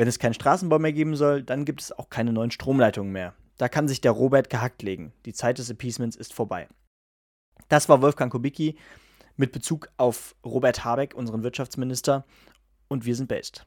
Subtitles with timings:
[0.00, 3.34] Wenn es keinen Straßenbau mehr geben soll, dann gibt es auch keine neuen Stromleitungen mehr.
[3.58, 5.12] Da kann sich der Robert gehackt legen.
[5.26, 6.68] Die Zeit des Appeasements ist vorbei.
[7.68, 8.78] Das war Wolfgang Kubicki
[9.36, 12.24] mit Bezug auf Robert Habeck, unseren Wirtschaftsminister.
[12.88, 13.66] Und wir sind based.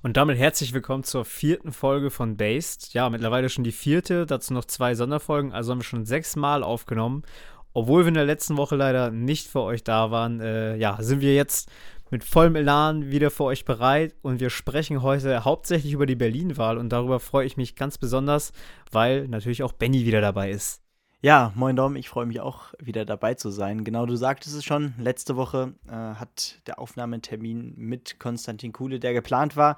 [0.00, 2.94] Und damit herzlich willkommen zur vierten Folge von Based.
[2.94, 7.24] Ja, mittlerweile schon die vierte, dazu noch zwei Sonderfolgen, also haben wir schon sechsmal aufgenommen.
[7.72, 11.20] Obwohl wir in der letzten Woche leider nicht für euch da waren, äh, ja, sind
[11.20, 11.68] wir jetzt
[12.10, 16.78] mit vollem Elan wieder für euch bereit und wir sprechen heute hauptsächlich über die Berlin-Wahl
[16.78, 18.52] und darüber freue ich mich ganz besonders,
[18.92, 20.80] weil natürlich auch Benny wieder dabei ist.
[21.20, 23.82] Ja, moin Dom, ich freue mich auch wieder dabei zu sein.
[23.82, 29.14] Genau, du sagtest es schon, letzte Woche äh, hat der Aufnahmetermin mit Konstantin Kuhle, der
[29.14, 29.76] geplant war,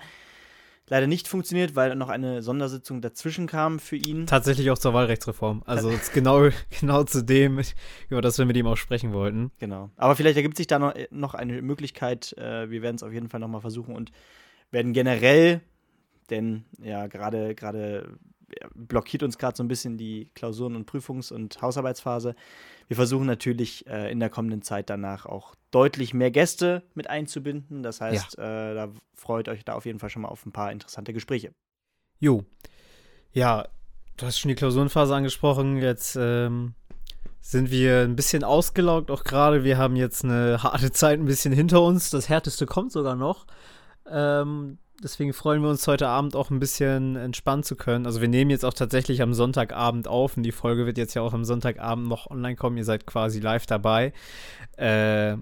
[0.87, 4.27] leider nicht funktioniert, weil noch eine Sondersitzung dazwischen kam für ihn.
[4.27, 5.63] Tatsächlich auch zur Wahlrechtsreform.
[5.65, 7.63] Also genau, genau zu dem,
[8.11, 9.51] über das wir mit ihm auch sprechen wollten.
[9.60, 9.88] Genau.
[9.97, 12.37] Aber vielleicht ergibt sich da noch, noch eine Möglichkeit.
[12.37, 14.13] Äh, wir werden es auf jeden Fall nochmal versuchen und
[14.71, 15.63] werden generell,
[16.29, 18.19] denn ja, gerade gerade
[18.74, 22.34] blockiert uns gerade so ein bisschen die Klausuren- und Prüfungs- und Hausarbeitsphase.
[22.88, 27.82] Wir versuchen natürlich äh, in der kommenden Zeit danach auch deutlich mehr Gäste mit einzubinden.
[27.82, 28.70] Das heißt, ja.
[28.70, 31.52] äh, da freut euch da auf jeden Fall schon mal auf ein paar interessante Gespräche.
[32.18, 32.45] Jo.
[33.32, 33.68] Ja,
[34.16, 35.76] du hast schon die Klausurenphase angesprochen.
[35.76, 36.74] Jetzt ähm,
[37.40, 39.64] sind wir ein bisschen ausgelaugt, auch gerade.
[39.64, 42.10] Wir haben jetzt eine harte Zeit ein bisschen hinter uns.
[42.10, 43.46] Das härteste kommt sogar noch.
[44.07, 48.06] Ähm, deswegen freuen wir uns heute Abend auch ein bisschen entspannen zu können.
[48.06, 51.23] Also wir nehmen jetzt auch tatsächlich am Sonntagabend auf und die Folge wird jetzt ja
[51.23, 52.76] auch am Sonntagabend noch online kommen.
[52.76, 54.12] Ihr seid quasi live dabei.
[54.76, 55.37] Äh,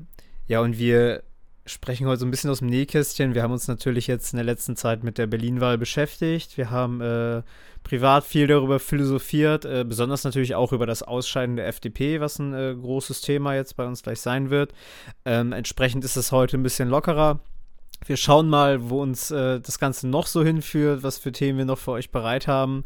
[0.46, 1.22] ja, und wir
[1.66, 3.34] sprechen heute so ein bisschen aus dem Nähkästchen.
[3.34, 6.56] Wir haben uns natürlich jetzt in der letzten Zeit mit der Berlin-Wahl beschäftigt.
[6.56, 7.42] Wir haben äh,
[7.82, 12.54] privat viel darüber philosophiert, äh, besonders natürlich auch über das Ausscheiden der FDP, was ein
[12.54, 14.72] äh, großes Thema jetzt bei uns gleich sein wird.
[15.24, 17.40] Ähm, entsprechend ist es heute ein bisschen lockerer.
[18.06, 21.64] Wir schauen mal, wo uns äh, das Ganze noch so hinführt, was für Themen wir
[21.64, 22.84] noch für euch bereit haben.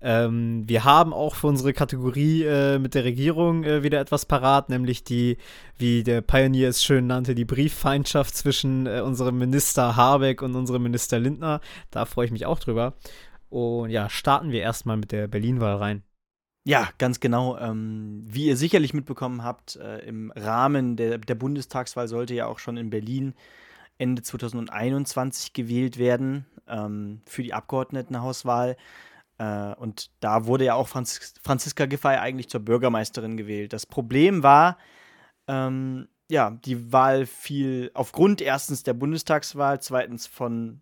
[0.00, 4.68] Ähm, wir haben auch für unsere Kategorie äh, mit der Regierung äh, wieder etwas parat,
[4.68, 5.38] nämlich die,
[5.76, 10.84] wie der Pioneer es schön nannte, die Brieffeindschaft zwischen äh, unserem Minister Habeck und unserem
[10.84, 11.60] Minister Lindner.
[11.90, 12.94] Da freue ich mich auch drüber.
[13.48, 16.02] Und ja, starten wir erstmal mit der Berlin-Wahl rein.
[16.64, 17.56] Ja, ganz genau.
[17.58, 22.58] Ähm, wie ihr sicherlich mitbekommen habt, äh, im Rahmen der, der Bundestagswahl sollte ja auch
[22.58, 23.34] schon in Berlin
[23.98, 28.76] Ende 2021 gewählt werden ähm, für die Abgeordnetenhauswahl.
[29.38, 33.72] Äh, und da wurde ja auch Franzis Franziska Giffey eigentlich zur Bürgermeisterin gewählt.
[33.72, 34.78] Das Problem war,
[35.46, 40.80] ähm, ja, die Wahl fiel aufgrund erstens der Bundestagswahl, zweitens von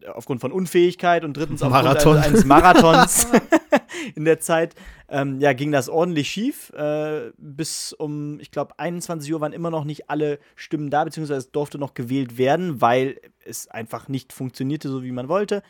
[0.00, 3.28] äh, aufgrund von Unfähigkeit und drittens aufgrund eines Marathons
[4.14, 4.74] in der Zeit,
[5.08, 6.70] ähm, ja, ging das ordentlich schief.
[6.70, 11.38] Äh, bis um, ich glaube, 21 Uhr waren immer noch nicht alle Stimmen da, beziehungsweise
[11.38, 15.62] es durfte noch gewählt werden, weil es einfach nicht funktionierte, so wie man wollte.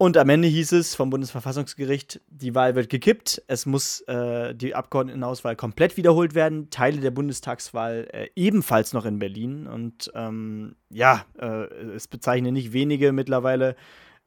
[0.00, 4.76] Und am Ende hieß es vom Bundesverfassungsgericht, die Wahl wird gekippt, es muss äh, die
[4.76, 9.66] Abgeordnetenauswahl komplett wiederholt werden, Teile der Bundestagswahl äh, ebenfalls noch in Berlin.
[9.66, 11.64] Und ähm, ja, äh,
[11.96, 13.74] es bezeichnen nicht wenige mittlerweile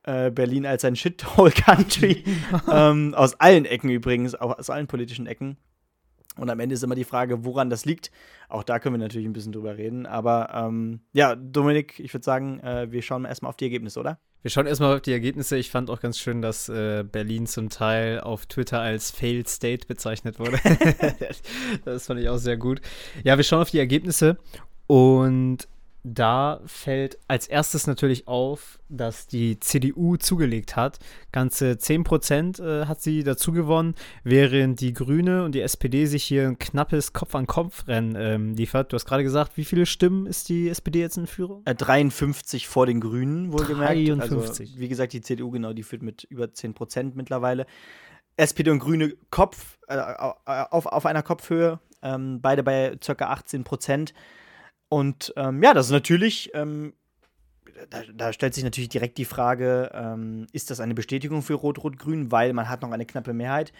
[0.03, 2.23] äh, Berlin als ein Shithole-Country.
[2.72, 5.57] ähm, aus allen Ecken übrigens, auch aus allen politischen Ecken.
[6.38, 8.09] Und am Ende ist immer die Frage, woran das liegt.
[8.47, 10.06] Auch da können wir natürlich ein bisschen drüber reden.
[10.06, 14.17] Aber ähm, ja, Dominik, ich würde sagen, äh, wir schauen erstmal auf die Ergebnisse, oder?
[14.41, 15.57] Wir schauen erstmal auf die Ergebnisse.
[15.57, 19.85] Ich fand auch ganz schön, dass äh, Berlin zum Teil auf Twitter als Failed State
[19.88, 20.57] bezeichnet wurde.
[21.85, 22.81] das fand ich auch sehr gut.
[23.23, 24.38] Ja, wir schauen auf die Ergebnisse
[24.88, 25.67] und
[26.03, 31.00] da fällt als erstes natürlich auf, dass die CDU zugelegt hat.
[31.31, 36.47] Ganze 10% äh, hat sie dazu gewonnen, während die Grüne und die SPD sich hier
[36.47, 38.91] ein knappes Kopf-an-Kopf-Rennen ähm, liefert.
[38.91, 41.61] Du hast gerade gesagt, wie viele Stimmen ist die SPD jetzt in Führung?
[41.66, 43.94] Äh, 53 vor den Grünen, wohlgemerkt.
[43.94, 44.69] 53.
[44.69, 47.67] Also, wie gesagt, die CDU, genau, die führt mit über 10% mittlerweile.
[48.38, 53.25] SPD und Grüne Kopf, äh, auf, auf einer Kopfhöhe, ähm, beide bei ca.
[53.25, 54.14] 18 Prozent.
[54.91, 56.91] Und ähm, ja, das ist natürlich, ähm,
[57.90, 62.29] da, da, stellt sich natürlich direkt die Frage, ähm, ist das eine Bestätigung für Rot-Rot-Grün,
[62.29, 63.72] weil man hat noch eine knappe Mehrheit?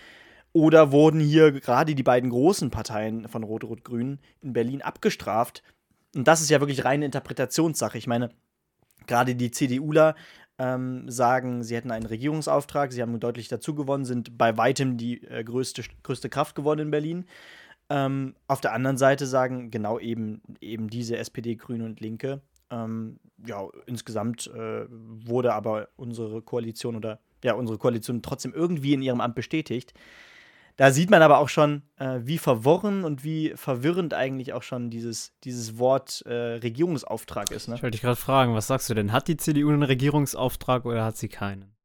[0.54, 5.64] Oder wurden hier gerade die beiden großen Parteien von Rot-Rot-Grün in Berlin abgestraft?
[6.16, 7.98] Und das ist ja wirklich reine Interpretationssache.
[7.98, 8.30] Ich meine,
[9.06, 10.16] gerade die CDUler
[10.60, 15.22] ähm, sagen, sie hätten einen Regierungsauftrag, sie haben deutlich dazu gewonnen, sind bei weitem die
[15.26, 17.26] äh, größte, größte Kraft geworden in Berlin.
[17.92, 23.20] Ähm, auf der anderen Seite sagen genau eben, eben diese SPD, Grüne und Linke, ähm,
[23.46, 29.20] ja, insgesamt äh, wurde aber unsere Koalition oder ja, unsere Koalition trotzdem irgendwie in ihrem
[29.20, 29.94] Amt bestätigt.
[30.78, 34.90] da sieht man aber auch schon, äh, wie verworren und wie verwirrend eigentlich auch schon
[34.90, 37.68] dieses, dieses Wort äh, Regierungsauftrag ist.
[37.68, 37.76] Ne?
[37.76, 39.12] Ich wollte dich gerade fragen, was sagst du denn?
[39.12, 41.76] Hat die CDU einen Regierungsauftrag oder hat sie keinen?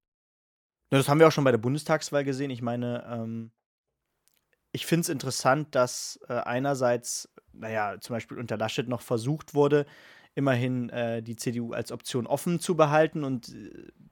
[0.90, 2.50] Das haben wir auch schon bei der Bundestagswahl gesehen.
[2.50, 3.50] Ich meine, ähm,
[4.72, 9.86] ich finde es interessant, dass äh, einerseits, naja, zum Beispiel unter Laschet noch versucht wurde,
[10.36, 13.54] immerhin äh, die CDU als Option offen zu behalten und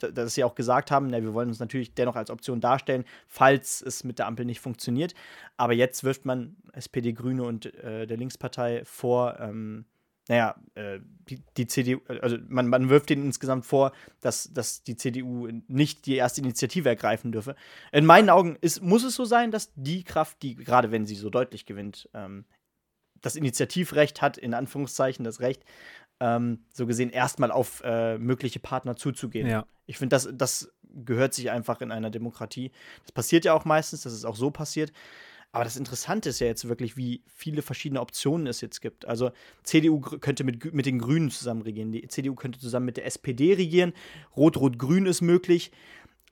[0.01, 3.05] äh, dass sie auch gesagt haben, na, wir wollen uns natürlich dennoch als Option darstellen,
[3.29, 5.15] falls es mit der Ampel nicht funktioniert.
[5.59, 9.85] Aber jetzt wirft man SPD, Grüne und äh, der Linkspartei vor, ähm,
[10.29, 14.97] naja, äh, die, die, CDU, also man, man wirft denen insgesamt vor, dass, dass die
[14.97, 17.57] CDU nicht die erste Initiative ergreifen dürfe.
[17.93, 21.15] In meinen Augen ist, muss es so sein, dass die Kraft, die, gerade wenn sie
[21.15, 22.47] so deutlich gewinnt, ähm,
[23.21, 25.65] das Initiativrecht hat, in Anführungszeichen das Recht,
[26.21, 29.47] ähm, so gesehen erstmal auf äh, mögliche Partner zuzugehen.
[29.47, 29.67] Ja.
[29.87, 32.71] Ich finde, das, das gehört sich einfach in einer Demokratie.
[33.03, 34.93] Das passiert ja auch meistens, dass es auch so passiert.
[35.55, 39.07] Aber das Interessante ist ja jetzt wirklich, wie viele verschiedene Optionen es jetzt gibt.
[39.07, 39.31] Also
[39.63, 43.55] CDU könnte mit, mit den Grünen zusammen regieren, die CDU könnte zusammen mit der SPD
[43.55, 43.93] regieren,
[44.37, 45.71] Rot-Rot-Grün ist möglich.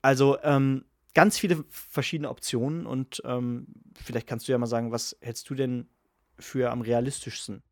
[0.03, 0.85] Also ähm,
[1.15, 5.55] ganz viele verschiedene Optionen und ähm, vielleicht kannst du ja mal sagen, was hältst du
[5.55, 5.87] denn
[6.41, 7.63] für am realistischsten?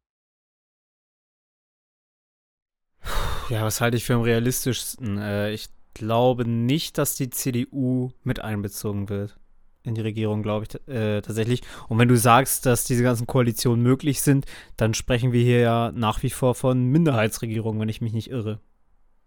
[3.48, 5.18] Ja, was halte ich für am realistischsten?
[5.18, 9.39] Äh, ich glaube nicht, dass die CDU mit einbezogen wird
[9.82, 11.62] in die Regierung, glaube ich, äh, tatsächlich.
[11.88, 14.46] Und wenn du sagst, dass diese ganzen Koalitionen möglich sind,
[14.76, 18.60] dann sprechen wir hier ja nach wie vor von Minderheitsregierungen, wenn ich mich nicht irre.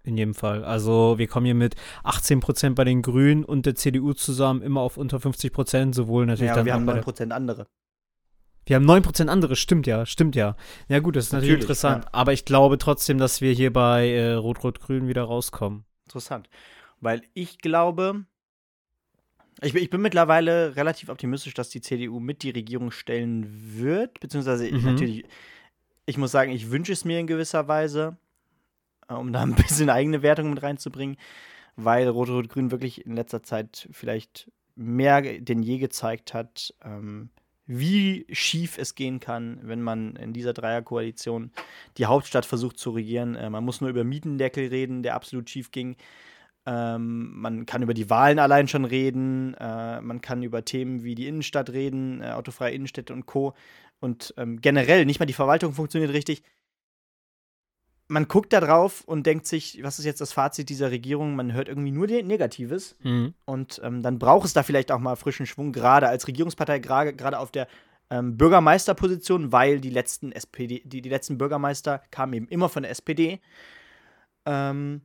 [0.05, 0.65] In jedem Fall.
[0.65, 4.81] Also wir kommen hier mit 18 Prozent bei den Grünen und der CDU zusammen immer
[4.81, 7.67] auf unter 50 Prozent, sowohl natürlich ja, dann wir haben 9 Prozent andere.
[8.65, 10.55] Wir haben 9% andere, stimmt ja, stimmt ja.
[10.87, 12.05] Ja gut, das ist natürlich, natürlich interessant.
[12.05, 12.09] Ja.
[12.13, 15.85] Aber ich glaube trotzdem, dass wir hier bei äh, Rot-Rot-Grün wieder rauskommen.
[16.05, 16.49] Interessant.
[17.01, 18.25] Weil ich glaube,
[19.63, 24.19] ich, ich, bin mittlerweile relativ optimistisch, dass die CDU mit die Regierung stellen wird.
[24.19, 24.83] Beziehungsweise mhm.
[24.83, 25.25] natürlich,
[26.05, 28.17] ich muss sagen, ich wünsche es mir in gewisser Weise,
[29.07, 31.17] äh, um da ein bisschen eigene Wertung mit reinzubringen,
[31.75, 37.29] weil Rot-Rot-Grün wirklich in letzter Zeit vielleicht mehr denn je gezeigt hat, ähm,
[37.65, 41.51] wie schief es gehen kann, wenn man in dieser Dreierkoalition
[41.97, 43.35] die Hauptstadt versucht zu regieren.
[43.35, 45.95] Äh, man muss nur über Mietendeckel reden, der absolut schief ging.
[46.65, 49.53] Ähm, man kann über die Wahlen allein schon reden.
[49.55, 53.53] Äh, man kann über Themen wie die Innenstadt reden, äh, autofreie Innenstädte und Co.
[53.99, 56.43] Und ähm, generell, nicht mal die Verwaltung funktioniert richtig
[58.07, 61.35] man guckt da drauf und denkt sich, was ist jetzt das Fazit dieser Regierung?
[61.35, 62.95] Man hört irgendwie nur Negatives.
[63.01, 63.33] Mhm.
[63.45, 67.39] Und ähm, dann braucht es da vielleicht auch mal frischen Schwung, gerade als Regierungspartei, gerade
[67.39, 67.67] auf der
[68.09, 72.91] ähm, Bürgermeisterposition, weil die letzten SPD, die, die letzten Bürgermeister kamen eben immer von der
[72.91, 73.39] SPD.
[74.45, 75.01] Ähm,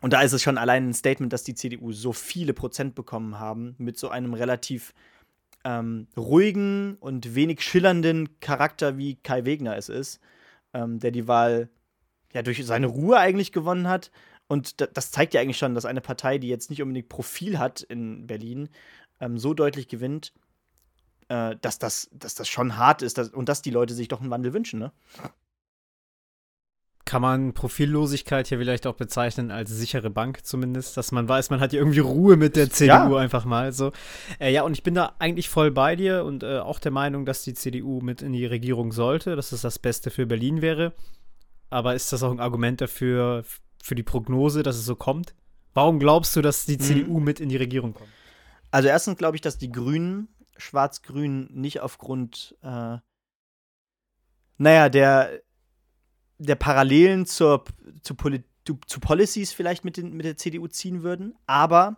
[0.00, 3.38] und da ist es schon allein ein Statement, dass die CDU so viele Prozent bekommen
[3.38, 4.94] haben, mit so einem relativ
[5.64, 10.20] ähm, ruhigen und wenig schillernden Charakter, wie Kai Wegner es ist,
[10.72, 11.68] ähm, der die Wahl
[12.32, 14.10] ja durch seine Ruhe eigentlich gewonnen hat.
[14.46, 17.82] Und das zeigt ja eigentlich schon, dass eine Partei, die jetzt nicht unbedingt Profil hat
[17.82, 18.68] in Berlin,
[19.20, 20.32] ähm, so deutlich gewinnt,
[21.28, 24.20] äh, dass, das, dass das schon hart ist dass, und dass die Leute sich doch
[24.20, 24.92] einen Wandel wünschen, ne?
[27.10, 31.58] Kann man Profillosigkeit hier vielleicht auch bezeichnen als sichere Bank zumindest, dass man weiß, man
[31.58, 33.16] hat hier irgendwie Ruhe mit der CDU ja.
[33.16, 33.90] einfach mal so.
[34.38, 37.26] Äh, ja, und ich bin da eigentlich voll bei dir und äh, auch der Meinung,
[37.26, 40.92] dass die CDU mit in die Regierung sollte, dass es das Beste für Berlin wäre.
[41.68, 43.42] Aber ist das auch ein Argument dafür,
[43.82, 45.34] für die Prognose, dass es so kommt?
[45.74, 46.80] Warum glaubst du, dass die mhm.
[46.80, 48.10] CDU mit in die Regierung kommt?
[48.70, 52.98] Also erstens glaube ich, dass die Grünen, Schwarz-Grün, nicht aufgrund, äh,
[54.58, 55.42] naja, der,
[56.40, 57.64] der Parallelen zur,
[58.02, 61.34] zu, Poli zu Policies vielleicht mit, den, mit der CDU ziehen würden.
[61.46, 61.96] Aber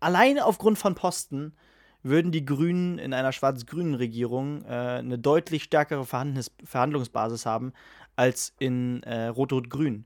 [0.00, 1.54] alleine aufgrund von Posten
[2.02, 7.72] würden die Grünen in einer schwarz-grünen Regierung äh, eine deutlich stärkere Verhandlungsbasis haben
[8.16, 10.04] als in äh, Rot-Rot-Grün.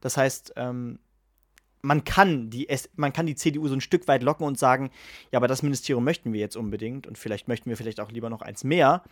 [0.00, 0.98] Das heißt, ähm,
[1.82, 4.90] man kann, die, man kann die CDU so ein Stück weit locken und sagen,
[5.30, 8.28] ja, aber das Ministerium möchten wir jetzt unbedingt und vielleicht möchten wir vielleicht auch lieber
[8.28, 9.04] noch eins mehr.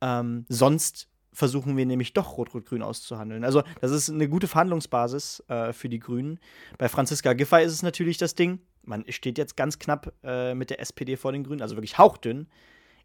[0.00, 3.44] Ähm, sonst versuchen wir nämlich doch Rot-Rot-Grün auszuhandeln.
[3.44, 6.38] Also, das ist eine gute Verhandlungsbasis äh, für die Grünen.
[6.78, 8.60] Bei Franziska Giffey ist es natürlich das Ding.
[8.82, 12.48] Man steht jetzt ganz knapp äh, mit der SPD vor den Grünen, also wirklich hauchdünn.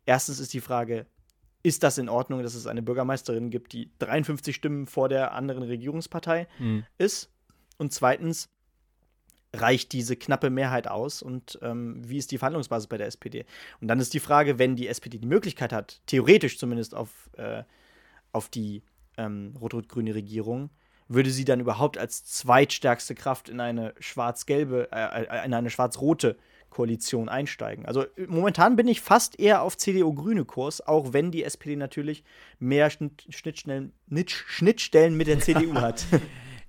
[0.05, 1.05] Erstens ist die Frage,
[1.63, 5.63] ist das in Ordnung, dass es eine Bürgermeisterin gibt, die 53 Stimmen vor der anderen
[5.63, 6.85] Regierungspartei mhm.
[6.97, 7.29] ist?
[7.77, 8.49] Und zweitens,
[9.53, 13.45] reicht diese knappe Mehrheit aus und ähm, wie ist die Verhandlungsbasis bei der SPD?
[13.81, 17.63] Und dann ist die Frage, wenn die SPD die Möglichkeit hat, theoretisch zumindest auf, äh,
[18.31, 18.83] auf die
[19.17, 20.69] ähm, rot-rot-grüne Regierung,
[21.07, 26.37] würde sie dann überhaupt als zweitstärkste Kraft in eine schwarz-gelbe, äh, äh in eine schwarz-rote
[26.69, 27.85] Koalition einsteigen.
[27.85, 32.23] Also momentan bin ich fast eher auf CDU-Grüne-Kurs, auch wenn die SPD natürlich
[32.59, 33.93] mehr Schnittstellen,
[34.27, 36.05] Schnittstellen mit der CDU hat.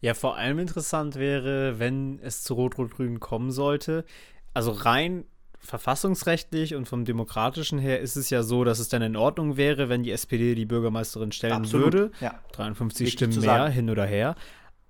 [0.01, 4.07] Ja, vor allem interessant wäre, wenn es zu Rot-Rot-Grün kommen sollte.
[4.55, 5.25] Also rein
[5.61, 9.89] verfassungsrechtlich und vom demokratischen her ist es ja so, dass es dann in Ordnung wäre,
[9.89, 11.93] wenn die SPD die Bürgermeisterin stellen Absolut.
[11.93, 12.11] würde.
[12.21, 12.41] Ja.
[12.53, 14.35] 53 Wichtig Stimmen mehr, hin oder her.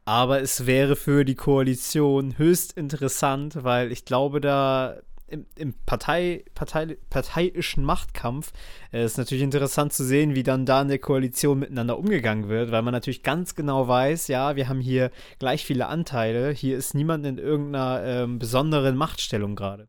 [0.05, 4.97] Aber es wäre für die Koalition höchst interessant, weil ich glaube, da
[5.31, 8.53] im, im Partei, Partei, parteiischen Machtkampf
[8.93, 12.73] äh, ist natürlich interessant zu sehen, wie dann da in der Koalition miteinander umgegangen wird,
[12.73, 16.95] weil man natürlich ganz genau weiß, ja, wir haben hier gleich viele Anteile, hier ist
[16.95, 19.89] niemand in irgendeiner ähm, besonderen Machtstellung gerade.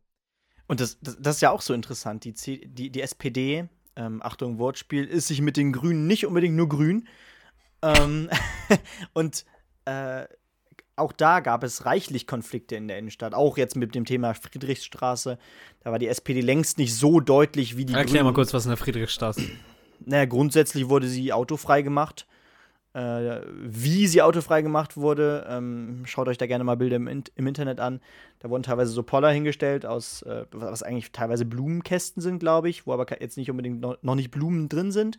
[0.72, 2.24] Und das, das, das, ist ja auch so interessant.
[2.24, 6.56] Die, C die, die SPD, ähm, Achtung, Wortspiel, ist sich mit den Grünen nicht unbedingt
[6.56, 7.06] nur grün.
[7.82, 8.30] Ähm,
[9.12, 9.44] und
[9.84, 10.24] äh,
[10.96, 13.34] auch da gab es reichlich Konflikte in der Innenstadt.
[13.34, 15.38] Auch jetzt mit dem Thema Friedrichstraße.
[15.80, 18.24] Da war die SPD längst nicht so deutlich wie die Erklär Grünen.
[18.24, 19.42] mal kurz, was in der Friedrichstraße.
[20.06, 22.26] Naja, grundsätzlich wurde sie autofrei gemacht.
[22.94, 27.46] Äh, wie sie autofrei gemacht wurde, ähm, schaut euch da gerne mal Bilder im, im,
[27.46, 28.00] Internet an.
[28.40, 32.86] Da wurden teilweise so Poller hingestellt, aus, äh, was eigentlich teilweise Blumenkästen sind, glaube ich,
[32.86, 35.16] wo aber jetzt nicht unbedingt noch, noch nicht Blumen drin sind.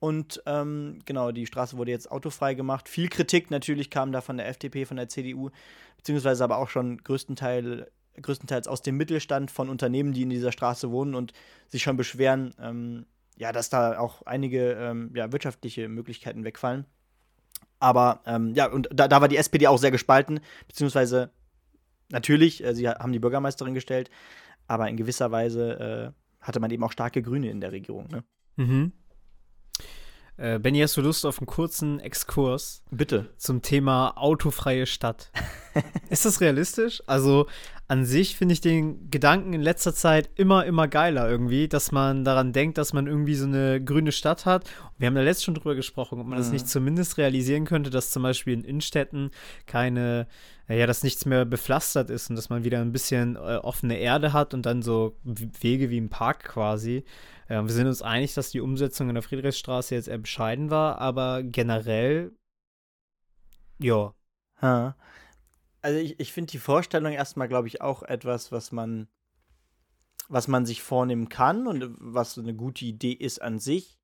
[0.00, 2.90] Und ähm, genau, die Straße wurde jetzt autofrei gemacht.
[2.90, 5.50] Viel Kritik natürlich kam da von der FDP, von der CDU,
[5.96, 7.86] beziehungsweise aber auch schon größtenteils,
[8.20, 11.32] größtenteils aus dem Mittelstand von Unternehmen, die in dieser Straße wohnen und
[11.68, 16.84] sich schon beschweren, ähm, ja, dass da auch einige ähm, ja, wirtschaftliche Möglichkeiten wegfallen.
[17.80, 21.30] Aber ähm, ja, und da, da war die SPD auch sehr gespalten, beziehungsweise
[22.10, 24.10] natürlich, äh, sie haben die Bürgermeisterin gestellt,
[24.66, 28.08] aber in gewisser Weise äh, hatte man eben auch starke Grüne in der Regierung.
[28.08, 28.24] Ne?
[28.56, 28.92] Mhm.
[30.38, 32.84] Äh, Benny, hast du Lust auf einen kurzen Exkurs?
[32.92, 33.28] Bitte.
[33.38, 35.32] Zum Thema autofreie Stadt.
[36.10, 37.02] ist das realistisch?
[37.08, 37.48] Also
[37.88, 42.24] an sich finde ich den Gedanken in letzter Zeit immer, immer geiler irgendwie, dass man
[42.24, 44.70] daran denkt, dass man irgendwie so eine grüne Stadt hat.
[44.96, 46.42] Wir haben da letztens schon drüber gesprochen, ob man mhm.
[46.42, 49.32] das nicht zumindest realisieren könnte, dass zum Beispiel in Innenstädten
[49.66, 50.28] keine,
[50.76, 54.32] ja, dass nichts mehr bepflastert ist und dass man wieder ein bisschen äh, offene Erde
[54.34, 57.04] hat und dann so Wege wie im Park quasi.
[57.48, 60.98] Ja, wir sind uns einig, dass die Umsetzung in der Friedrichstraße jetzt eher bescheiden war,
[60.98, 62.36] aber generell,
[63.78, 64.14] ja.
[65.80, 69.08] Also ich, ich finde die Vorstellung erstmal, glaube ich, auch etwas, was man,
[70.28, 73.98] was man sich vornehmen kann und was eine gute Idee ist an sich.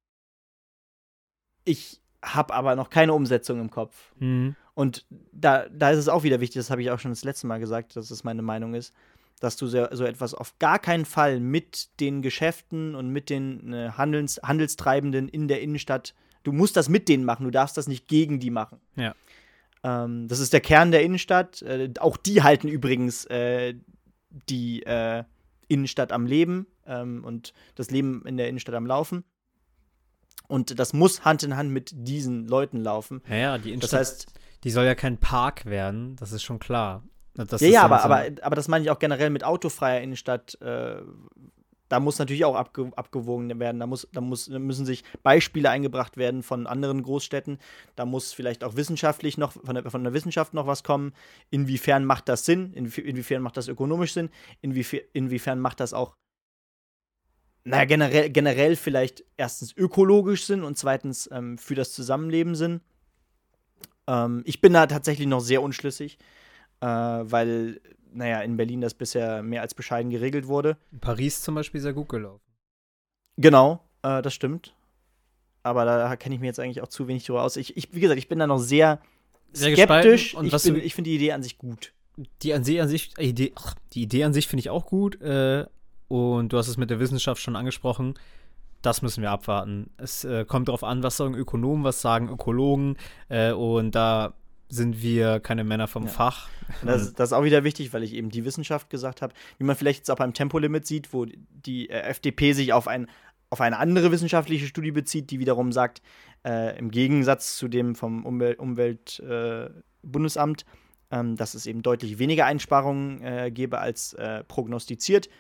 [1.64, 4.14] Ich habe aber noch keine Umsetzung im Kopf.
[4.18, 4.56] Mhm.
[4.74, 7.46] Und da, da ist es auch wieder wichtig, das habe ich auch schon das letzte
[7.46, 8.92] Mal gesagt, dass es meine Meinung ist
[9.40, 13.72] dass du so, so, etwas auf gar keinen Fall mit den Geschäften und mit den
[13.72, 16.14] äh, Handels, Handelstreibenden in der Innenstadt,
[16.44, 18.80] du musst das mit denen machen, du darfst das nicht gegen die machen.
[18.96, 19.14] Ja.
[19.82, 21.62] Ähm, das ist der Kern der Innenstadt.
[21.62, 23.74] Äh, auch die halten übrigens äh,
[24.48, 25.24] die äh,
[25.68, 29.24] Innenstadt am Leben ähm, und das Leben in der Innenstadt am Laufen.
[30.46, 33.22] Und das muss Hand in Hand mit diesen Leuten laufen.
[33.28, 34.26] Ja, ja die Innenstadt, das heißt,
[34.64, 37.04] die soll ja kein Park werden, das ist schon klar.
[37.34, 38.04] Das ja, ja, aber, so.
[38.04, 40.60] aber, aber das meine ich auch generell mit autofreier Innenstadt.
[40.60, 41.02] Äh,
[41.88, 43.78] da muss natürlich auch abge abgewogen werden.
[43.78, 47.58] Da, muss, da, muss, da müssen sich Beispiele eingebracht werden von anderen Großstädten.
[47.94, 51.12] Da muss vielleicht auch wissenschaftlich noch, von der, von der Wissenschaft noch was kommen.
[51.50, 52.72] Inwiefern macht das Sinn?
[52.72, 54.30] Inwiefern macht das ökonomisch Sinn?
[54.62, 56.16] Inwiefern, inwiefern macht das auch,
[57.64, 62.80] naja, generell, generell vielleicht erstens ökologisch Sinn und zweitens ähm, für das Zusammenleben Sinn?
[64.06, 66.18] Ähm, ich bin da tatsächlich noch sehr unschlüssig
[66.84, 67.80] äh, weil,
[68.12, 70.76] naja, in Berlin das bisher mehr als bescheiden geregelt wurde.
[70.92, 72.42] In Paris zum Beispiel sehr gut gelaufen.
[73.36, 74.74] Genau, äh, das stimmt.
[75.62, 77.56] Aber da kenne ich mir jetzt eigentlich auch zu wenig drüber aus.
[77.56, 79.00] Ich, ich, wie gesagt, ich bin da noch sehr,
[79.52, 80.34] sehr skeptisch.
[80.34, 81.94] Und ich, ich finde die Idee an sich gut.
[82.42, 85.20] Die an sich, an sich Idee, ach, die Idee an sich finde ich auch gut.
[85.22, 85.64] Äh,
[86.08, 88.14] und du hast es mit der Wissenschaft schon angesprochen.
[88.84, 89.88] Das müssen wir abwarten.
[89.96, 92.98] Es äh, kommt darauf an, was sagen Ökonomen, was sagen Ökologen.
[93.30, 94.34] Äh, und da
[94.68, 96.10] sind wir keine Männer vom ja.
[96.10, 96.50] Fach.
[96.84, 99.32] Das, das, ist auch wieder wichtig, weil ich eben die Wissenschaft gesagt habe.
[99.56, 103.08] Wie man vielleicht jetzt auch beim Tempolimit sieht, wo die äh, FDP sich auf, ein,
[103.48, 106.02] auf eine andere wissenschaftliche Studie bezieht, die wiederum sagt,
[106.44, 110.64] äh, im Gegensatz zu dem vom Umweltbundesamt, äh,
[111.10, 115.30] ähm, dass es eben deutlich weniger Einsparungen äh, gäbe als äh, prognostiziert.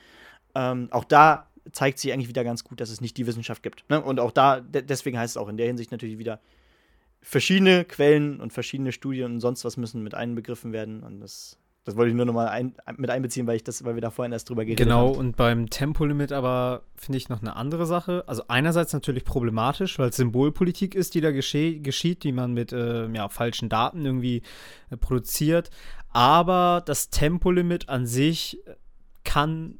[0.54, 3.88] Ähm, auch da zeigt sich eigentlich wieder ganz gut, dass es nicht die Wissenschaft gibt.
[3.88, 4.02] Ne?
[4.02, 6.40] Und auch da, deswegen heißt es auch in der Hinsicht natürlich wieder,
[7.24, 11.02] verschiedene Quellen und verschiedene Studien und sonst was müssen mit einbegriffen werden.
[11.02, 14.02] Und das, das wollte ich nur nochmal ein, mit einbeziehen, weil ich das, weil wir
[14.02, 15.12] da vorhin erst drüber geredet genau, haben.
[15.12, 18.24] Genau, und beim Tempolimit aber finde ich noch eine andere Sache.
[18.26, 22.72] Also einerseits natürlich problematisch, weil es Symbolpolitik ist, die da gesche geschieht, die man mit
[22.72, 24.42] äh, ja, falschen Daten irgendwie
[24.90, 25.70] äh, produziert.
[26.10, 28.60] Aber das Tempolimit an sich
[29.24, 29.78] kann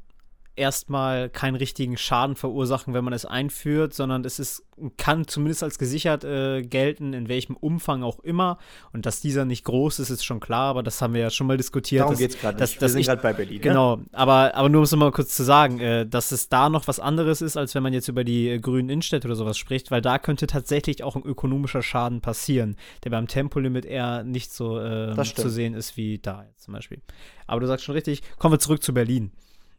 [0.55, 4.63] erstmal keinen richtigen Schaden verursachen, wenn man es einführt, sondern es ist,
[4.97, 8.57] kann zumindest als gesichert äh, gelten, in welchem Umfang auch immer.
[8.93, 11.47] Und dass dieser nicht groß ist, ist schon klar, aber das haben wir ja schon
[11.47, 12.01] mal diskutiert.
[12.01, 12.59] Darum geht es gerade.
[12.59, 13.61] Wir sind gerade bei Berlin.
[13.61, 14.05] Genau, ne?
[14.13, 16.99] aber, aber nur um es mal kurz zu sagen, äh, dass es da noch was
[16.99, 20.01] anderes ist, als wenn man jetzt über die äh, grünen Innenstädte oder sowas spricht, weil
[20.01, 25.15] da könnte tatsächlich auch ein ökonomischer Schaden passieren, der beim Tempolimit eher nicht so äh,
[25.23, 27.01] zu sehen ist wie da jetzt zum Beispiel.
[27.47, 29.31] Aber du sagst schon richtig, kommen wir zurück zu Berlin.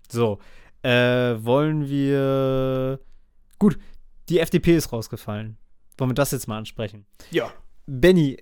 [0.09, 0.38] So,
[0.87, 3.00] äh, wollen wir.
[3.59, 3.78] Gut,
[4.28, 5.57] die FDP ist rausgefallen.
[5.99, 7.07] Wollen wir das jetzt mal ansprechen?
[7.31, 7.52] Ja.
[7.87, 8.37] Benny,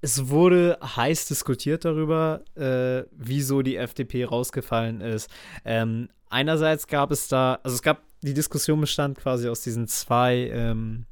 [0.00, 5.30] es wurde heiß diskutiert darüber, äh, wieso die FDP rausgefallen ist.
[5.64, 10.50] Ähm, einerseits gab es da, also es gab, die Diskussion bestand quasi aus diesen zwei
[10.52, 11.06] ähm,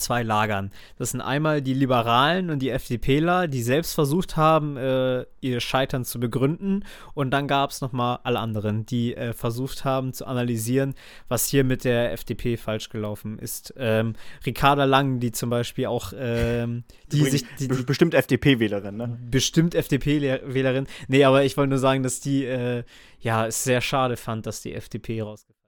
[0.00, 0.70] zwei Lagern.
[0.96, 6.04] Das sind einmal die Liberalen und die FDPler, die selbst versucht haben, äh, ihr Scheitern
[6.04, 6.84] zu begründen.
[7.14, 10.94] Und dann gab es nochmal alle anderen, die äh, versucht haben zu analysieren,
[11.28, 13.74] was hier mit der FDP falsch gelaufen ist.
[13.76, 14.14] Ähm,
[14.44, 17.44] Ricarda Lang, die zum Beispiel auch, ähm, die sich.
[17.58, 19.18] Die, die, bestimmt FDP-Wählerin, ne?
[19.30, 20.86] Bestimmt FDP-Wählerin.
[21.08, 22.84] Nee, aber ich wollte nur sagen, dass die, äh,
[23.20, 25.60] ja, es sehr schade fand, dass die FDP rausgefallen ist.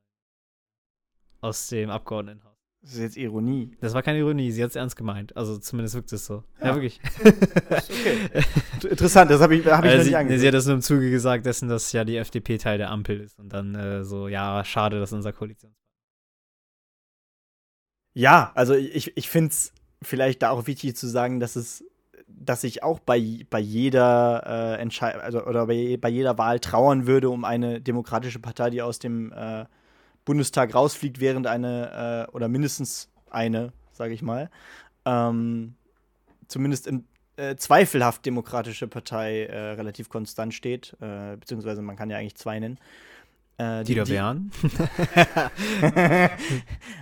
[1.41, 2.52] Aus dem Abgeordnetenhaus.
[2.83, 3.71] Das ist jetzt Ironie.
[3.81, 5.37] Das war keine Ironie, sie hat es ernst gemeint.
[5.37, 6.43] Also zumindest wirkt es so.
[6.61, 7.01] Ja, ja wirklich.
[7.71, 8.45] okay.
[8.91, 10.41] Interessant, das habe ich, hab ich noch nicht angesehen.
[10.41, 13.21] Sie hat das nur im Zuge gesagt dessen, dass ja die FDP Teil der Ampel
[13.21, 13.39] ist.
[13.39, 15.73] Und dann äh, so, ja, schade, dass unser Koalition.
[18.15, 19.73] Ja, also ich, ich finde es
[20.03, 21.85] vielleicht da auch wichtig zu sagen, dass es,
[22.27, 27.07] dass ich auch bei, bei jeder äh, Entscheidung, also oder bei, bei jeder Wahl trauern
[27.07, 29.67] würde um eine demokratische Partei, die aus dem äh,
[30.25, 34.51] Bundestag rausfliegt, während eine äh, oder mindestens eine, sage ich mal,
[35.05, 35.75] ähm,
[36.49, 37.05] zumindest in
[37.37, 42.61] äh, zweifelhaft demokratische Partei äh, relativ konstant steht, äh, beziehungsweise man kann ja eigentlich zwei
[42.61, 42.79] nennen.
[43.59, 44.51] Äh, die, die da wären.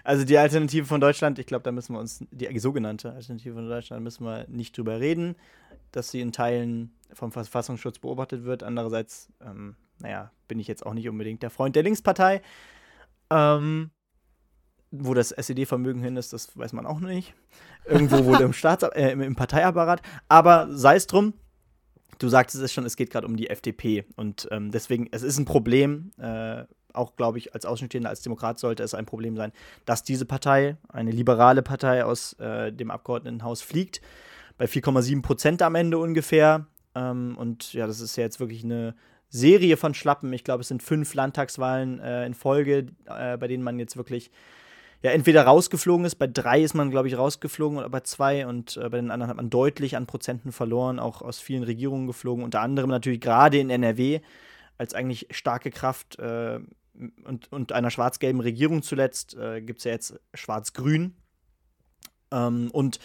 [0.05, 3.69] also die Alternative von Deutschland, ich glaube, da müssen wir uns, die sogenannte Alternative von
[3.69, 5.37] Deutschland, müssen wir nicht drüber reden,
[5.93, 8.63] dass sie in Teilen vom Verfassungsschutz beobachtet wird.
[8.63, 12.43] Andererseits, ähm, naja, bin ich jetzt auch nicht unbedingt der Freund der Linkspartei.
[13.31, 13.91] Ähm,
[14.91, 17.35] wo das SED-Vermögen hin ist, das weiß man auch nicht.
[17.85, 20.03] Irgendwo wohl im, Staats äh, im Parteiapparat.
[20.29, 21.35] Aber sei es drum,
[22.19, 24.05] du sagtest es schon, es geht gerade um die FDP.
[24.17, 28.59] Und ähm, deswegen, es ist ein Problem, äh, auch glaube ich, als Außenstehender, als Demokrat
[28.59, 29.53] sollte es ein Problem sein,
[29.85, 34.01] dass diese Partei, eine liberale Partei aus äh, dem Abgeordnetenhaus, fliegt.
[34.59, 36.67] Bei 4,7 Prozent am Ende ungefähr.
[36.95, 38.95] Ähm, und ja, das ist ja jetzt wirklich eine
[39.31, 40.33] Serie von Schlappen.
[40.33, 44.31] Ich glaube, es sind fünf Landtagswahlen äh, in Folge, äh, bei denen man jetzt wirklich
[45.03, 46.17] ja entweder rausgeflogen ist.
[46.17, 49.31] Bei drei ist man, glaube ich, rausgeflogen oder bei zwei und äh, bei den anderen
[49.31, 52.45] hat man deutlich an Prozenten verloren, auch aus vielen Regierungen geflogen.
[52.45, 54.21] Unter anderem natürlich gerade in NRW
[54.79, 56.59] als eigentlich starke Kraft äh,
[57.25, 61.15] und, und einer schwarz-gelben Regierung zuletzt äh, gibt es ja jetzt schwarz-grün.
[62.33, 62.99] Ähm, und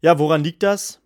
[0.00, 1.00] ja, woran liegt das?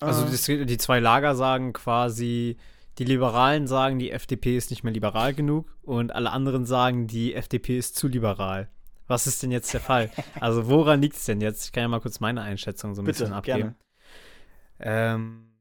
[0.00, 2.56] Also die, die zwei Lager sagen quasi,
[2.98, 7.34] die Liberalen sagen, die FDP ist nicht mehr liberal genug und alle anderen sagen, die
[7.34, 8.68] FDP ist zu liberal.
[9.06, 10.10] Was ist denn jetzt der Fall?
[10.40, 11.66] Also woran liegt es denn jetzt?
[11.66, 13.74] Ich kann ja mal kurz meine Einschätzung so ein Bitte, bisschen abgeben.
[14.78, 15.52] Ähm,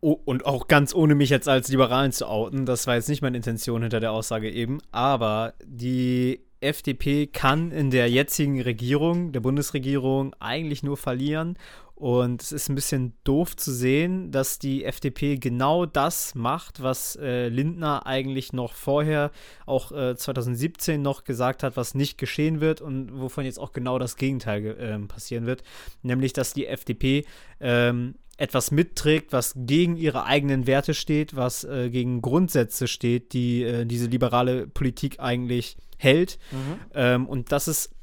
[0.00, 3.22] oh, und auch ganz ohne mich jetzt als Liberalen zu outen, das war jetzt nicht
[3.22, 9.40] meine Intention hinter der Aussage eben, aber die FDP kann in der jetzigen Regierung, der
[9.40, 11.58] Bundesregierung, eigentlich nur verlieren.
[12.02, 17.14] Und es ist ein bisschen doof zu sehen, dass die FDP genau das macht, was
[17.14, 19.30] äh, Lindner eigentlich noch vorher,
[19.66, 24.00] auch äh, 2017 noch gesagt hat, was nicht geschehen wird und wovon jetzt auch genau
[24.00, 25.62] das Gegenteil äh, passieren wird.
[26.02, 27.24] Nämlich, dass die FDP
[27.60, 33.62] ähm, etwas mitträgt, was gegen ihre eigenen Werte steht, was äh, gegen Grundsätze steht, die
[33.62, 36.40] äh, diese liberale Politik eigentlich hält.
[36.50, 36.80] Mhm.
[36.94, 37.94] Ähm, und das ist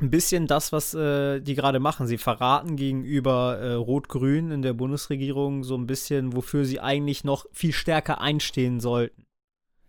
[0.00, 2.06] ein bisschen das, was äh, die gerade machen.
[2.06, 7.46] Sie verraten gegenüber äh, Rot-Grün in der Bundesregierung so ein bisschen, wofür sie eigentlich noch
[7.52, 9.26] viel stärker einstehen sollten.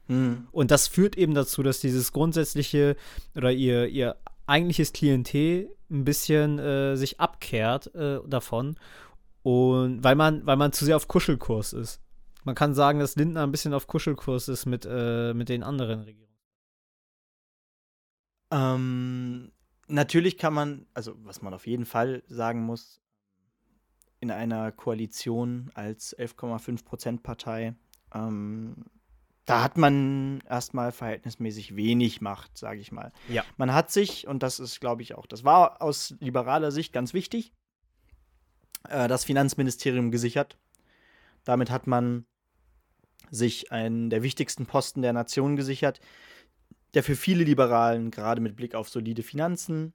[0.07, 0.47] Mhm.
[0.51, 2.95] Und das führt eben dazu, dass dieses grundsätzliche
[3.35, 4.15] oder ihr, ihr
[4.47, 8.75] eigentliches Klientel ein bisschen äh, sich abkehrt äh, davon.
[9.43, 12.01] Und weil man, weil man zu sehr auf Kuschelkurs ist.
[12.43, 16.01] Man kann sagen, dass Lindner ein bisschen auf Kuschelkurs ist mit, äh, mit den anderen
[16.01, 16.29] Regierungen.
[18.51, 19.51] Ähm,
[19.89, 23.01] natürlich kann man, also was man auf jeden Fall sagen muss,
[24.19, 27.75] in einer Koalition als 11,5% Partei,
[28.13, 28.85] ähm,
[29.45, 33.11] da hat man erstmal verhältnismäßig wenig Macht, sage ich mal.
[33.27, 33.43] Ja.
[33.57, 37.13] Man hat sich, und das ist, glaube ich, auch, das war aus liberaler Sicht ganz
[37.13, 37.51] wichtig,
[38.87, 40.57] äh, das Finanzministerium gesichert.
[41.45, 42.25] Damit hat man
[43.31, 45.99] sich einen der wichtigsten Posten der Nation gesichert,
[46.93, 49.93] der für viele Liberalen, gerade mit Blick auf solide Finanzen,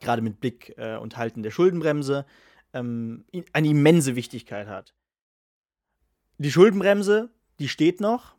[0.00, 2.26] gerade mit Blick äh, und Halten der Schuldenbremse,
[2.72, 4.94] ähm, eine immense Wichtigkeit hat.
[6.38, 8.34] Die Schuldenbremse, die steht noch.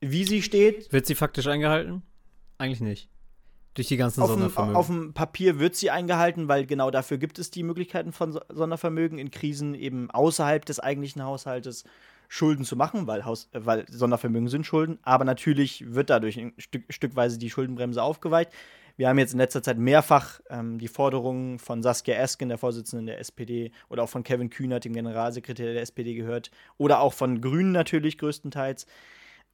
[0.00, 0.92] Wie sie steht.
[0.92, 2.02] Wird sie faktisch eingehalten?
[2.58, 3.08] Eigentlich nicht.
[3.72, 4.74] Durch die ganzen auf Sondervermögen.
[4.74, 8.38] Dem, auf dem Papier wird sie eingehalten, weil genau dafür gibt es die Möglichkeiten von
[8.48, 11.84] Sondervermögen in Krisen eben außerhalb des eigentlichen Haushaltes
[12.34, 14.98] Schulden zu machen, weil, Haus, äh, weil Sondervermögen sind Schulden.
[15.02, 18.50] Aber natürlich wird dadurch ein Stück, stückweise die Schuldenbremse aufgeweicht.
[18.96, 23.06] Wir haben jetzt in letzter Zeit mehrfach ähm, die Forderungen von Saskia Esken, der Vorsitzenden
[23.06, 27.40] der SPD, oder auch von Kevin Kühnert, dem Generalsekretär der SPD, gehört, oder auch von
[27.40, 28.86] Grünen natürlich größtenteils,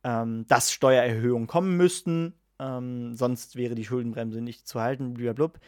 [0.03, 2.33] ähm, dass Steuererhöhungen kommen müssten.
[2.59, 5.13] Ähm, sonst wäre die Schuldenbremse nicht zu halten.
[5.13, 5.61] Blablabla.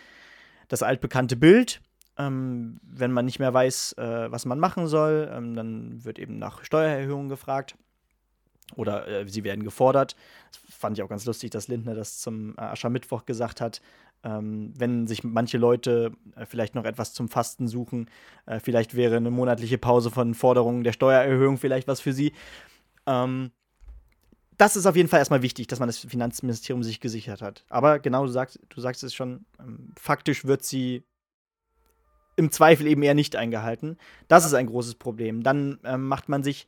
[0.69, 1.83] Das altbekannte Bild.
[2.19, 6.39] Ähm, wenn man nicht mehr weiß, äh, was man machen soll, ähm, dann wird eben
[6.39, 7.77] nach Steuererhöhungen gefragt
[8.77, 10.17] oder äh, sie werden gefordert.
[10.51, 13.81] Das fand ich auch ganz lustig, dass Lindner das zum äh, Aschermittwoch gesagt hat.
[14.25, 18.09] Ähm, wenn sich manche Leute äh, vielleicht noch etwas zum Fasten suchen,
[18.47, 22.33] äh, vielleicht wäre eine monatliche Pause von Forderungen der Steuererhöhung vielleicht was für sie.
[23.07, 23.51] Ähm,
[24.59, 27.65] das ist auf jeden Fall erstmal wichtig, dass man das Finanzministerium sich gesichert hat.
[27.69, 31.03] Aber genau, du sagst, du sagst es schon, ähm, faktisch wird sie
[32.37, 33.97] im Zweifel eben eher nicht eingehalten.
[34.29, 35.43] Das ist ein großes Problem.
[35.43, 36.67] Dann ähm, macht man sich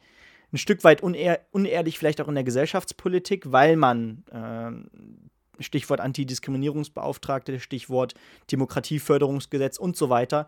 [0.53, 7.59] ein Stück weit unehr unehrlich vielleicht auch in der Gesellschaftspolitik, weil man äh, Stichwort Antidiskriminierungsbeauftragte,
[7.61, 8.15] Stichwort
[8.51, 10.47] Demokratieförderungsgesetz und so weiter,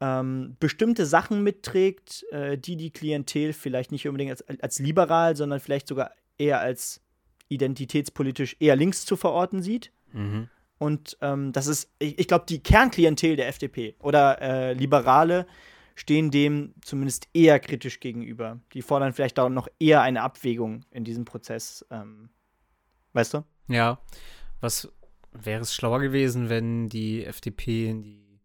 [0.00, 5.60] ähm, bestimmte Sachen mitträgt, äh, die die Klientel vielleicht nicht unbedingt als, als liberal, sondern
[5.60, 7.00] vielleicht sogar eher als
[7.48, 9.92] identitätspolitisch eher links zu verorten sieht.
[10.12, 10.48] Mhm.
[10.78, 15.46] Und ähm, das ist, ich, ich glaube, die Kernklientel der FDP oder äh, Liberale
[15.94, 18.60] stehen dem zumindest eher kritisch gegenüber.
[18.72, 21.86] Die fordern vielleicht auch noch eher eine Abwägung in diesem Prozess.
[21.90, 22.30] Ähm,
[23.12, 23.44] weißt du?
[23.68, 24.00] Ja.
[24.60, 24.92] Was
[25.32, 28.40] wäre es schlauer gewesen, wenn die FDP in die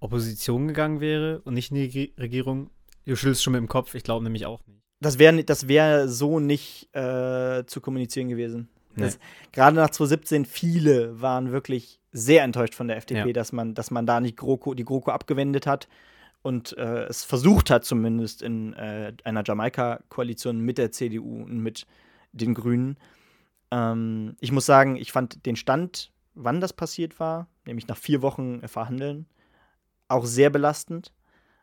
[0.00, 2.70] Opposition gegangen wäre und nicht in die Regierung?
[3.04, 4.80] Du schüttelst schon mit dem Kopf, ich glaube nämlich auch nicht.
[5.00, 8.68] Das wäre das wär so nicht äh, zu kommunizieren gewesen.
[8.96, 9.10] Nee.
[9.52, 13.32] Gerade nach 2017, viele waren wirklich sehr enttäuscht von der FDP, ja.
[13.32, 15.88] dass, man, dass man da nicht GroKo, die GroKo abgewendet hat
[16.42, 21.86] und äh, es versucht hat, zumindest in äh, einer Jamaika-Koalition mit der CDU und mit
[22.32, 22.98] den Grünen.
[23.70, 28.22] Ähm, ich muss sagen, ich fand den Stand, wann das passiert war, nämlich nach vier
[28.22, 29.26] Wochen äh, Verhandeln,
[30.08, 31.12] auch sehr belastend.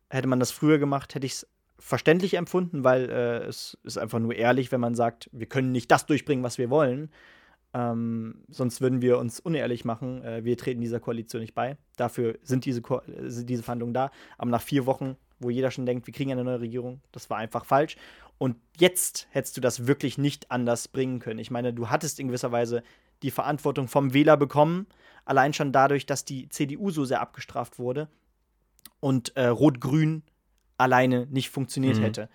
[0.09, 1.47] Hätte man das früher gemacht, hätte ich es
[1.79, 5.89] verständlich empfunden, weil äh, es ist einfach nur ehrlich, wenn man sagt, wir können nicht
[5.91, 7.09] das durchbringen, was wir wollen.
[7.73, 10.23] Ähm, sonst würden wir uns unehrlich machen.
[10.23, 11.77] Äh, wir treten dieser Koalition nicht bei.
[11.97, 14.11] Dafür sind diese, Ko äh, diese Verhandlungen da.
[14.37, 17.37] Aber nach vier Wochen, wo jeder schon denkt, wir kriegen eine neue Regierung, das war
[17.37, 17.95] einfach falsch.
[18.37, 21.39] Und jetzt hättest du das wirklich nicht anders bringen können.
[21.39, 22.83] Ich meine, du hattest in gewisser Weise
[23.21, 24.87] die Verantwortung vom Wähler bekommen,
[25.25, 28.07] allein schon dadurch, dass die CDU so sehr abgestraft wurde
[28.99, 30.23] und äh, Rot-Grün
[30.79, 32.03] alleine nicht funktioniert mhm.
[32.03, 32.29] hätte.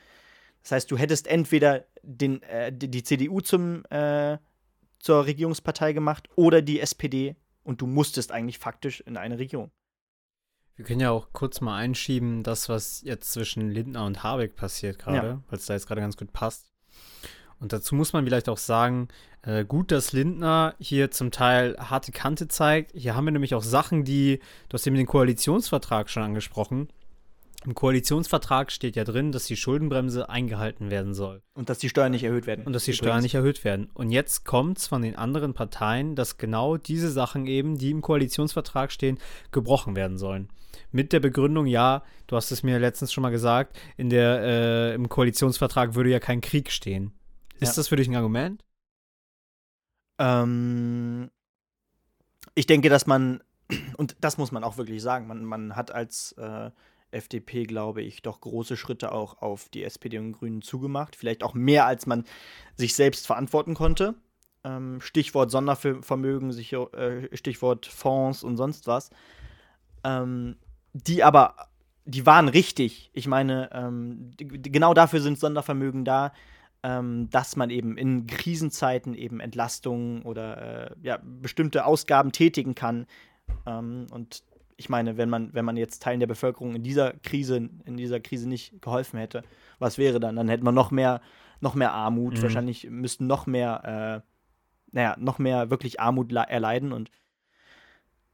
[0.62, 4.38] Das heißt, du hättest entweder den, äh, die CDU zum äh,
[5.04, 9.70] zur Regierungspartei gemacht oder die SPD und du musstest eigentlich faktisch in eine Regierung.
[10.76, 14.98] Wir können ja auch kurz mal einschieben, das, was jetzt zwischen Lindner und Habeck passiert
[14.98, 15.42] gerade, ja.
[15.48, 16.72] weil es da jetzt gerade ganz gut passt.
[17.61, 19.09] Und dazu muss man vielleicht auch sagen,
[19.42, 22.92] äh, gut, dass Lindner hier zum Teil harte Kante zeigt.
[22.94, 26.88] Hier haben wir nämlich auch Sachen, die, du hast eben den Koalitionsvertrag schon angesprochen,
[27.64, 31.42] im Koalitionsvertrag steht ja drin, dass die Schuldenbremse eingehalten werden soll.
[31.55, 32.66] Und dass die Steuern nicht erhöht werden.
[32.66, 33.07] Und dass die übrigens.
[33.07, 33.90] Steuern nicht erhöht werden.
[33.94, 38.03] Und jetzt kommt es von den anderen Parteien, dass genau diese Sachen eben, die im
[38.03, 39.18] Koalitionsvertrag stehen,
[39.50, 40.48] gebrochen werden sollen.
[40.92, 44.94] Mit der Begründung, ja, du hast es mir letztens schon mal gesagt, in der, äh,
[44.94, 47.12] im Koalitionsvertrag würde ja kein Krieg stehen.
[47.61, 47.77] Ist ja.
[47.77, 48.64] das für dich ein Argument?
[50.18, 51.31] Ähm,
[52.55, 53.42] ich denke, dass man,
[53.96, 56.70] und das muss man auch wirklich sagen, man, man hat als äh,
[57.14, 61.16] FDP, glaube ich, doch große Schritte auch auf die SPD und Grünen zugemacht.
[61.16, 62.24] Vielleicht auch mehr, als man
[62.77, 64.14] sich selbst verantworten konnte.
[64.64, 69.11] Ähm, Stichwort Sondervermögen, äh, Stichwort Fonds und sonst was.
[70.05, 70.57] Ähm,
[70.92, 71.57] die aber,
[72.05, 73.11] die waren richtig.
[73.12, 76.33] Ich meine, ähm, genau dafür sind Sondervermögen da,
[76.83, 83.07] ähm, dass man eben in Krisenzeiten eben Entlastungen oder äh, ja, bestimmte Ausgaben tätigen kann.
[83.66, 84.42] Ähm, und
[84.77, 88.21] ich meine, wenn man, wenn man jetzt Teilen der Bevölkerung in dieser Krise, in dieser
[88.21, 89.43] Krise nicht geholfen hätte,
[89.79, 90.37] was wäre dann?
[90.37, 91.21] Dann hätte man noch mehr,
[91.61, 92.39] noch mehr Armut.
[92.39, 92.43] Mhm.
[92.43, 94.29] Wahrscheinlich müssten noch mehr, äh,
[94.93, 96.93] naja, noch mehr wirklich Armut erleiden.
[96.93, 97.11] Und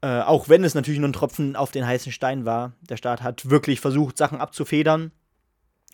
[0.03, 3.22] äh, auch wenn es natürlich nur ein Tropfen auf den heißen Stein war, der Staat
[3.22, 5.12] hat wirklich versucht, Sachen abzufedern.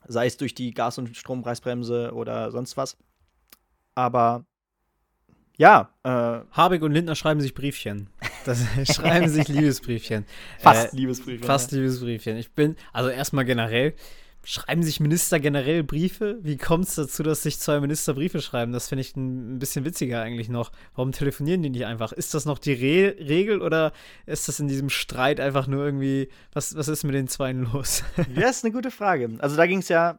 [0.07, 2.97] sei es durch die Gas- und Strompreisbremse oder sonst was.
[3.95, 4.45] Aber
[5.57, 5.91] ja.
[6.03, 8.09] Äh, Habeck und Lindner schreiben sich Briefchen.
[8.47, 10.25] Das schreiben sich Liebesbriefchen.
[10.59, 11.47] Fast äh, Liebesbriefchen.
[11.47, 11.79] Fast ja.
[11.79, 12.37] Liebesbriefchen.
[12.37, 13.95] Ich bin, also erstmal generell,
[14.47, 16.39] schreiben sich Minister generell Briefe?
[16.41, 18.73] Wie kommt es dazu, dass sich zwei Minister Briefe schreiben?
[18.73, 20.71] Das finde ich ein, bisschen witziger eigentlich noch.
[20.95, 22.13] Warum telefonieren die nicht einfach?
[22.13, 23.93] Ist das noch die Re Regel oder
[24.25, 28.05] ist das in diesem Streit einfach nur irgendwie, was, was ist mit den Zweien los?
[28.37, 29.31] ja, ist eine gute Frage.
[29.39, 30.19] Also da ging es ja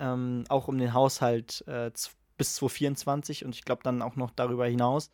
[0.00, 1.90] ähm, auch um den Haushalt äh,
[2.38, 5.10] bis 2024 und ich glaube dann auch noch darüber hinaus.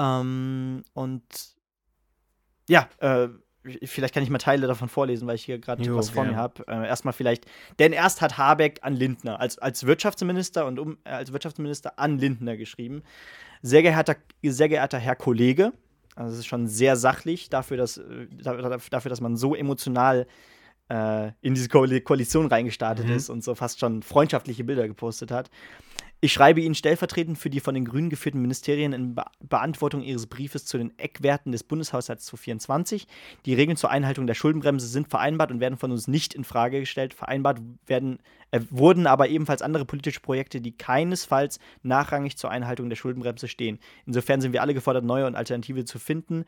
[0.00, 1.22] Ähm, und
[2.68, 3.28] ja, äh,
[3.84, 6.30] vielleicht kann ich mal Teile davon vorlesen, weil ich hier gerade was vor ja.
[6.30, 6.66] mir habe.
[6.66, 7.44] Äh, erstmal vielleicht,
[7.78, 12.18] denn erst hat Habeck an Lindner, als, als Wirtschaftsminister und um, äh, als Wirtschaftsminister an
[12.18, 13.02] Lindner geschrieben.
[13.60, 15.72] Sehr geehrter, sehr geehrter Herr Kollege,
[16.16, 18.26] also es ist schon sehr sachlich dafür, dass, äh,
[18.90, 20.26] dafür, dass man so emotional
[20.88, 23.14] äh, in diese Ko Koalition reingestartet mhm.
[23.14, 25.50] ist und so fast schon freundschaftliche Bilder gepostet hat.
[26.22, 30.26] Ich schreibe Ihnen stellvertretend für die von den Grünen geführten Ministerien in Be Beantwortung Ihres
[30.26, 33.06] Briefes zu den Eckwerten des Bundeshaushalts 2024.
[33.46, 36.80] Die Regeln zur Einhaltung der Schuldenbremse sind vereinbart und werden von uns nicht in Frage
[36.80, 37.14] gestellt.
[37.14, 38.18] Vereinbart werden,
[38.50, 43.78] äh, wurden aber ebenfalls andere politische Projekte, die keinesfalls nachrangig zur Einhaltung der Schuldenbremse stehen.
[44.04, 46.44] Insofern sind wir alle gefordert, neue und Alternative zu finden.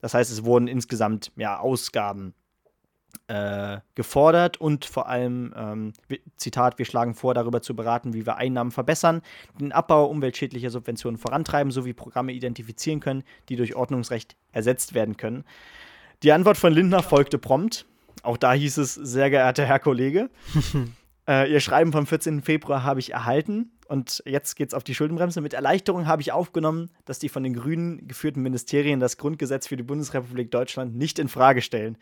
[0.00, 2.34] Das heißt, es wurden insgesamt ja, Ausgaben
[3.28, 5.92] äh, gefordert und vor allem, ähm,
[6.36, 9.22] Zitat, wir schlagen vor, darüber zu beraten, wie wir Einnahmen verbessern,
[9.60, 15.44] den Abbau umweltschädlicher Subventionen vorantreiben sowie Programme identifizieren können, die durch Ordnungsrecht ersetzt werden können.
[16.22, 17.86] Die Antwort von Lindner folgte prompt.
[18.22, 20.28] Auch da hieß es, sehr geehrter Herr Kollege,
[21.28, 22.42] äh, Ihr Schreiben vom 14.
[22.42, 25.40] Februar habe ich erhalten und jetzt geht es auf die Schuldenbremse.
[25.40, 29.76] Mit Erleichterung habe ich aufgenommen, dass die von den Grünen geführten Ministerien das Grundgesetz für
[29.76, 31.96] die Bundesrepublik Deutschland nicht in Frage stellen.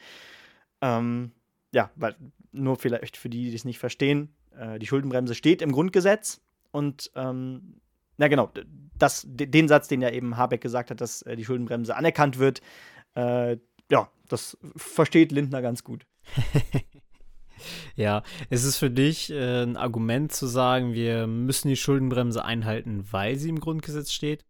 [0.80, 1.32] Ähm,
[1.72, 2.16] ja, weil
[2.52, 7.10] nur vielleicht für die, die es nicht verstehen, äh, die Schuldenbremse steht im Grundgesetz und
[7.14, 7.80] ähm,
[8.16, 8.50] na genau,
[8.98, 12.60] das, den Satz, den ja eben Habeck gesagt hat, dass äh, die Schuldenbremse anerkannt wird,
[13.14, 13.56] äh,
[13.90, 16.04] ja, das versteht Lindner ganz gut.
[17.96, 23.06] ja, ist es für dich äh, ein Argument zu sagen, wir müssen die Schuldenbremse einhalten,
[23.10, 24.44] weil sie im Grundgesetz steht?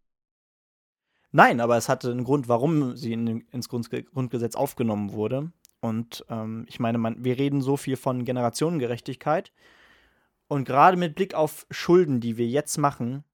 [1.31, 5.53] Nein, aber es hatte einen Grund, warum sie in, ins Grundgesetz aufgenommen wurde.
[5.81, 9.53] Und ähm, ich meine, man, wir reden so viel von Generationengerechtigkeit.
[10.49, 13.25] Und gerade mit Blick auf Schulden, die wir jetzt machen,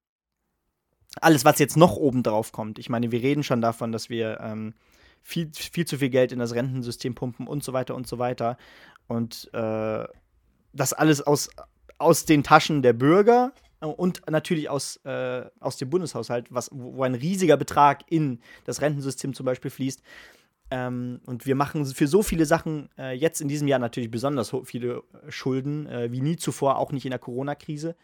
[1.21, 4.41] alles, was jetzt noch oben drauf kommt, ich meine, wir reden schon davon, dass wir
[4.41, 4.75] ähm,
[5.23, 8.57] viel, viel zu viel Geld in das Rentensystem pumpen und so weiter und so weiter.
[9.07, 10.05] Und äh,
[10.73, 11.51] das alles aus,
[11.99, 17.15] aus den Taschen der Bürger und natürlich aus, äh, aus dem Bundeshaushalt, was, wo ein
[17.15, 20.03] riesiger Betrag in das Rentensystem zum Beispiel fließt.
[20.75, 24.53] Ähm, und wir machen für so viele Sachen äh, jetzt in diesem Jahr natürlich besonders
[24.65, 27.95] viele äh, Schulden, äh, wie nie zuvor, auch nicht in der Corona-Krise.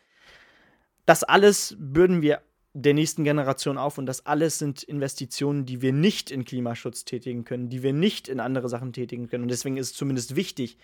[1.05, 5.93] Das alles bürden wir der nächsten Generation auf und das alles sind Investitionen, die wir
[5.93, 9.43] nicht in Klimaschutz tätigen können, die wir nicht in andere Sachen tätigen können.
[9.43, 10.79] Und deswegen ist es zumindest wichtig,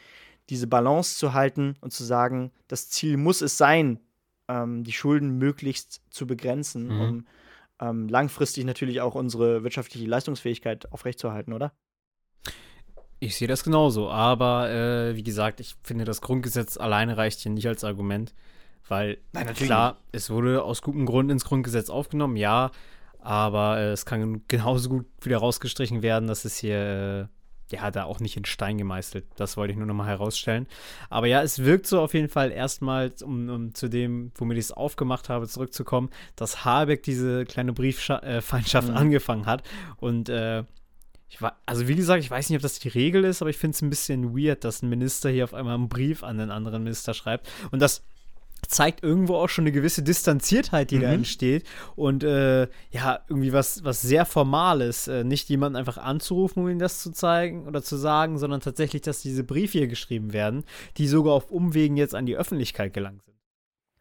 [0.51, 4.01] diese Balance zu halten und zu sagen, das Ziel muss es sein,
[4.49, 7.01] ähm, die Schulden möglichst zu begrenzen, mhm.
[7.01, 7.27] um
[7.81, 11.73] ähm, langfristig natürlich auch unsere wirtschaftliche Leistungsfähigkeit aufrechtzuerhalten, oder?
[13.19, 17.53] Ich sehe das genauso, aber äh, wie gesagt, ich finde, das Grundgesetz alleine reicht hier
[17.53, 18.35] nicht als Argument,
[18.89, 22.71] weil Nein, klar, es wurde aus gutem Grund ins Grundgesetz aufgenommen, ja,
[23.19, 27.36] aber äh, es kann genauso gut wieder rausgestrichen werden, dass es hier äh,
[27.73, 29.25] ja, da auch nicht in Stein gemeißelt.
[29.37, 30.67] Das wollte ich nur nochmal herausstellen.
[31.11, 34.67] Aber ja, es wirkt so auf jeden Fall erstmal, um, um zu dem, womit ich
[34.67, 38.97] es aufgemacht habe, zurückzukommen, dass Habeck diese kleine Brieffeindschaft äh, mhm.
[38.97, 39.63] angefangen hat.
[39.99, 40.65] Und äh,
[41.29, 43.59] ich war, also wie gesagt, ich weiß nicht, ob das die Regel ist, aber ich
[43.59, 46.51] finde es ein bisschen weird, dass ein Minister hier auf einmal einen Brief an den
[46.51, 47.49] anderen Minister schreibt.
[47.73, 48.05] Und das
[48.69, 51.03] zeigt irgendwo auch schon eine gewisse Distanziertheit, die mhm.
[51.03, 51.65] da entsteht.
[51.95, 55.09] Und äh, ja, irgendwie was, was sehr Formales.
[55.09, 59.03] Äh, nicht jemanden einfach anzurufen, um ihm das zu zeigen oder zu sagen, sondern tatsächlich,
[59.03, 60.65] dass diese Briefe hier geschrieben werden,
[60.97, 63.37] die sogar auf Umwegen jetzt an die Öffentlichkeit gelangt sind.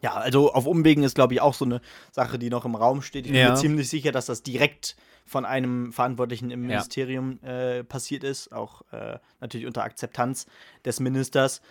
[0.01, 3.01] Ja, also auf Umwegen ist, glaube ich, auch so eine Sache, die noch im Raum
[3.01, 3.25] steht.
[3.25, 3.51] Ich bin ja.
[3.51, 7.77] mir ziemlich sicher, dass das direkt von einem Verantwortlichen im Ministerium ja.
[7.77, 10.45] äh, passiert ist, auch äh, natürlich unter Akzeptanz
[10.83, 11.61] des Ministers,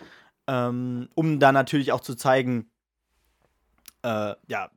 [0.47, 2.69] ähm, um da natürlich auch zu zeigen,
[4.05, 4.69] äh, ja,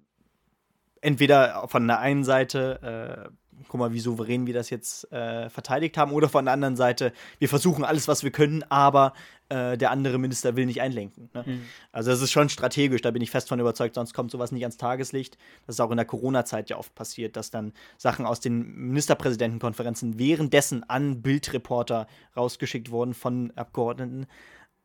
[1.01, 3.31] entweder von der einen Seite, äh,
[3.69, 7.13] guck mal, wie souverän wir das jetzt äh, verteidigt haben, oder von der anderen Seite,
[7.39, 9.13] wir versuchen alles, was wir können, aber
[9.49, 11.31] äh, der andere Minister will nicht einlenken.
[11.35, 11.45] Ne?
[11.47, 11.63] Mhm.
[11.93, 14.63] Also das ist schon strategisch, da bin ich fest von überzeugt, sonst kommt sowas nicht
[14.63, 15.37] ans Tageslicht.
[15.67, 20.19] Das ist auch in der Corona-Zeit ja oft passiert, dass dann Sachen aus den Ministerpräsidentenkonferenzen
[20.19, 24.27] währenddessen an Bildreporter rausgeschickt wurden von Abgeordneten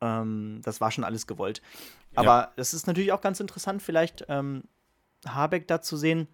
[0.00, 1.62] Ähm, das war schon alles gewollt.
[2.14, 4.62] Aber es ist natürlich auch ganz interessant, vielleicht ähm,
[5.26, 6.28] Habeck da zu sehen.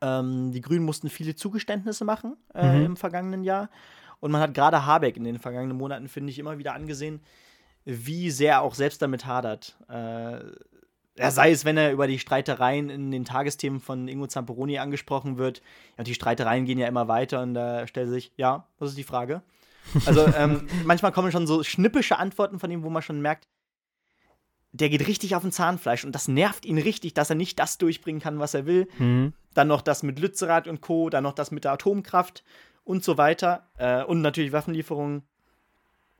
[0.00, 2.86] Ähm, die Grünen mussten viele Zugeständnisse machen äh, mhm.
[2.86, 3.68] im vergangenen Jahr.
[4.20, 7.20] Und man hat gerade Habeck in den vergangenen Monaten, finde ich, immer wieder angesehen,
[7.84, 9.76] wie sehr er auch selbst damit hadert.
[9.88, 10.40] Äh,
[11.18, 15.38] ja, sei es, wenn er über die Streitereien in den Tagesthemen von Ingo Zamperoni angesprochen
[15.38, 15.60] wird.
[15.98, 19.04] Ja, die Streitereien gehen ja immer weiter und da stellt sich, ja, was ist die
[19.04, 19.42] Frage?
[20.06, 23.48] Also ähm, manchmal kommen schon so schnippische Antworten von ihm, wo man schon merkt,
[24.72, 27.78] der geht richtig auf den Zahnfleisch und das nervt ihn richtig, dass er nicht das
[27.78, 28.88] durchbringen kann, was er will.
[28.98, 29.32] Mhm.
[29.54, 32.44] Dann noch das mit Lützerath und Co., dann noch das mit der Atomkraft
[32.84, 33.68] und so weiter.
[33.78, 35.22] Äh, und natürlich Waffenlieferungen.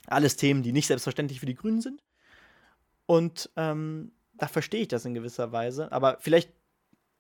[0.07, 2.03] Alles Themen, die nicht selbstverständlich für die Grünen sind.
[3.07, 5.93] Und ähm, da verstehe ich das in gewisser Weise.
[5.93, 6.51] Aber vielleicht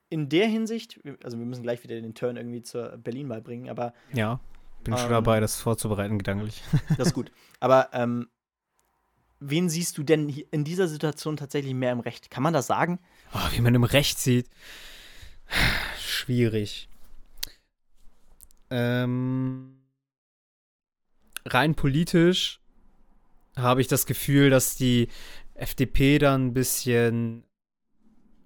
[0.08, 3.68] in der Hinsicht, also wir müssen gleich wieder den Turn irgendwie zur Berlin mal bringen,
[3.68, 3.92] aber.
[4.12, 4.40] Ja,
[4.84, 6.62] bin ähm, schon dabei, das vorzubereiten, gedanklich.
[6.96, 7.30] Das ist gut.
[7.60, 8.28] Aber ähm,
[9.40, 12.30] wen siehst du denn in dieser Situation tatsächlich mehr im Recht?
[12.30, 13.00] Kann man das sagen?
[13.34, 14.48] Oh, wie man im Recht sieht.
[15.98, 16.88] Schwierig.
[18.70, 19.80] Ähm,
[21.44, 22.60] rein politisch
[23.56, 25.08] habe ich das Gefühl, dass die
[25.54, 27.44] FDP dann ein bisschen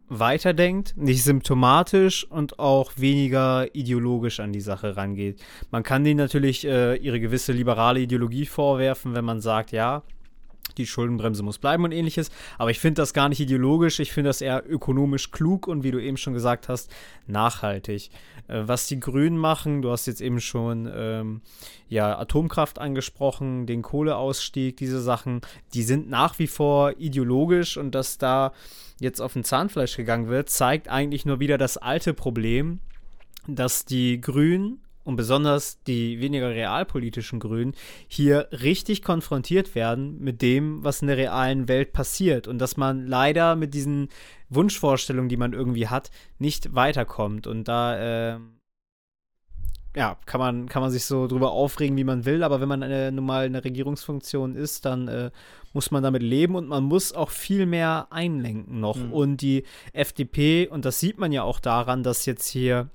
[0.08, 5.42] weiterdenkt, nicht symptomatisch und auch weniger ideologisch an die Sache rangeht.
[5.70, 10.02] Man kann denen natürlich äh, ihre gewisse liberale Ideologie vorwerfen, wenn man sagt, ja,
[10.78, 12.30] die Schuldenbremse muss bleiben und ähnliches.
[12.58, 15.90] Aber ich finde das gar nicht ideologisch, ich finde das eher ökonomisch klug und wie
[15.90, 16.90] du eben schon gesagt hast,
[17.26, 18.10] nachhaltig.
[18.48, 21.40] Äh, was die Grünen machen, du hast jetzt eben schon ähm,
[21.88, 25.40] ja, Atomkraft angesprochen, den Kohleausstieg, diese Sachen,
[25.74, 28.52] die sind nach wie vor ideologisch und dass da
[29.00, 32.80] jetzt auf ein Zahnfleisch gegangen wird, zeigt eigentlich nur wieder das alte Problem,
[33.46, 37.74] dass die Grünen und besonders die weniger realpolitischen Grünen
[38.08, 43.06] hier richtig konfrontiert werden mit dem, was in der realen Welt passiert und dass man
[43.06, 44.08] leider mit diesen
[44.48, 48.38] Wunschvorstellungen, die man irgendwie hat, nicht weiterkommt und da äh,
[49.96, 52.82] ja, kann man, kann man sich so drüber aufregen, wie man will, aber wenn man
[52.82, 55.30] eine, nun mal eine Regierungsfunktion ist, dann äh,
[55.72, 58.96] muss man damit leben und man muss auch viel mehr einlenken noch.
[58.96, 59.12] Mhm.
[59.12, 59.62] Und die
[59.92, 62.88] FDP, und das sieht man ja auch daran, dass jetzt hier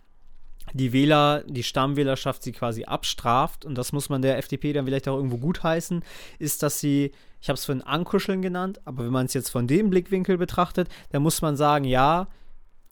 [0.73, 5.07] die Wähler, die Stammwählerschaft sie quasi abstraft, und das muss man der FDP dann vielleicht
[5.07, 6.03] auch irgendwo gutheißen,
[6.39, 9.67] ist, dass sie, ich habe es vorhin Ankuscheln genannt, aber wenn man es jetzt von
[9.67, 12.27] dem Blickwinkel betrachtet, dann muss man sagen, ja,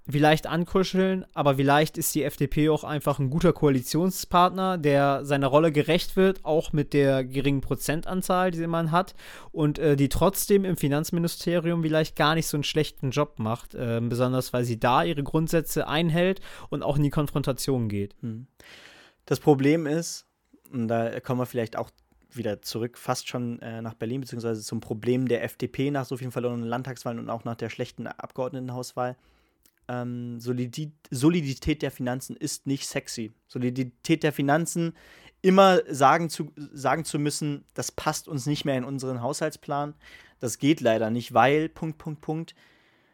[0.10, 5.72] vielleicht ankuscheln, aber vielleicht ist die FDP auch einfach ein guter Koalitionspartner, der seiner Rolle
[5.72, 9.16] gerecht wird, auch mit der geringen Prozentanzahl, die man hat,
[9.52, 14.00] und äh, die trotzdem im Finanzministerium vielleicht gar nicht so einen schlechten Job macht, äh,
[14.02, 16.40] besonders weil sie da ihre Grundsätze einhält
[16.70, 18.16] und auch in die Konfrontation geht.
[18.22, 18.48] Hm.
[19.26, 20.26] Das Problem ist,
[20.72, 21.90] und da kommen wir vielleicht auch
[22.32, 26.32] wieder zurück, fast schon äh, nach Berlin, beziehungsweise zum Problem der FDP nach so vielen
[26.32, 29.18] verlorenen Landtagswahlen und auch nach der schlechten Abgeordnetenhauswahl
[29.88, 33.32] ähm, Solidität, Solidität der Finanzen ist nicht sexy.
[33.48, 34.94] Solidität der Finanzen,
[35.42, 39.94] immer sagen zu, sagen zu müssen, das passt uns nicht mehr in unseren Haushaltsplan,
[40.40, 42.56] das geht leider nicht, weil, Punkt, Punkt, Punkt,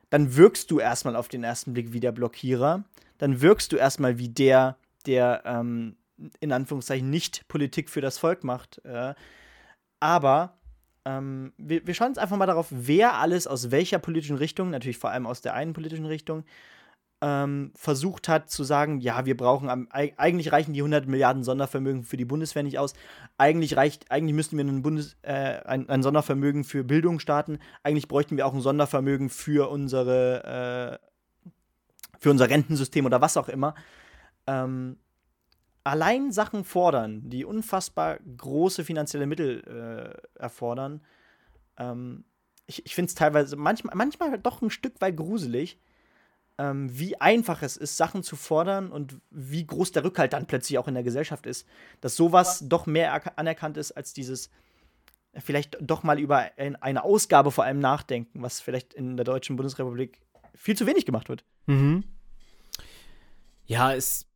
[0.10, 2.84] dann wirkst du erstmal auf den ersten Blick wie der Blockierer,
[3.18, 5.96] dann wirkst du erstmal wie der, der ähm,
[6.40, 8.84] in Anführungszeichen nicht Politik für das Volk macht.
[8.86, 9.14] Äh,
[10.00, 10.58] aber
[11.06, 14.98] ähm, wir, wir schauen uns einfach mal darauf, wer alles aus welcher politischen Richtung, natürlich
[14.98, 16.46] vor allem aus der einen politischen Richtung,
[17.22, 22.18] ähm, versucht hat zu sagen, ja, wir brauchen, eigentlich reichen die 100 Milliarden Sondervermögen für
[22.18, 22.94] die Bundeswehr nicht aus.
[23.38, 27.60] Eigentlich reicht, eigentlich müssten wir ein, Bundes, äh, ein, ein, Sondervermögen für Bildung starten.
[27.82, 31.50] Eigentlich bräuchten wir auch ein Sondervermögen für unsere, äh,
[32.20, 33.74] für unser Rentensystem oder was auch immer.
[34.46, 34.98] Ähm,
[35.84, 41.02] allein Sachen fordern, die unfassbar große finanzielle Mittel äh, erfordern,
[41.78, 42.26] ähm,
[42.66, 45.80] ich, ich finde es teilweise manchmal, manchmal doch ein Stück weit gruselig,
[46.58, 50.78] ähm, wie einfach es ist, Sachen zu fordern und wie groß der Rückhalt dann plötzlich
[50.78, 51.68] auch in der Gesellschaft ist.
[52.00, 54.50] Dass sowas doch mehr anerkannt ist als dieses
[55.34, 59.56] äh, vielleicht doch mal über eine Ausgabe vor allem nachdenken, was vielleicht in der Deutschen
[59.56, 60.22] Bundesrepublik
[60.56, 61.44] viel zu wenig gemacht wird.
[61.66, 62.04] Mhm.
[63.66, 64.28] Ja, ist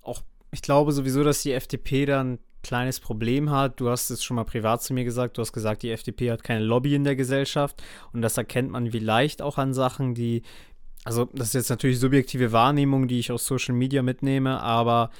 [0.00, 3.80] auch ich glaube sowieso, dass die FDP da ein kleines Problem hat.
[3.80, 5.38] Du hast es schon mal privat zu mir gesagt.
[5.38, 7.82] Du hast gesagt, die FDP hat keine Lobby in der Gesellschaft.
[8.12, 10.42] Und das erkennt man vielleicht auch an Sachen, die.
[11.04, 15.10] Also, das ist jetzt natürlich subjektive Wahrnehmung, die ich aus Social Media mitnehme, aber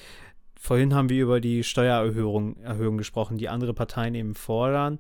[0.61, 4.99] vorhin haben wir über die Steuererhöhung Erhöhung gesprochen, die andere Parteien eben fordern.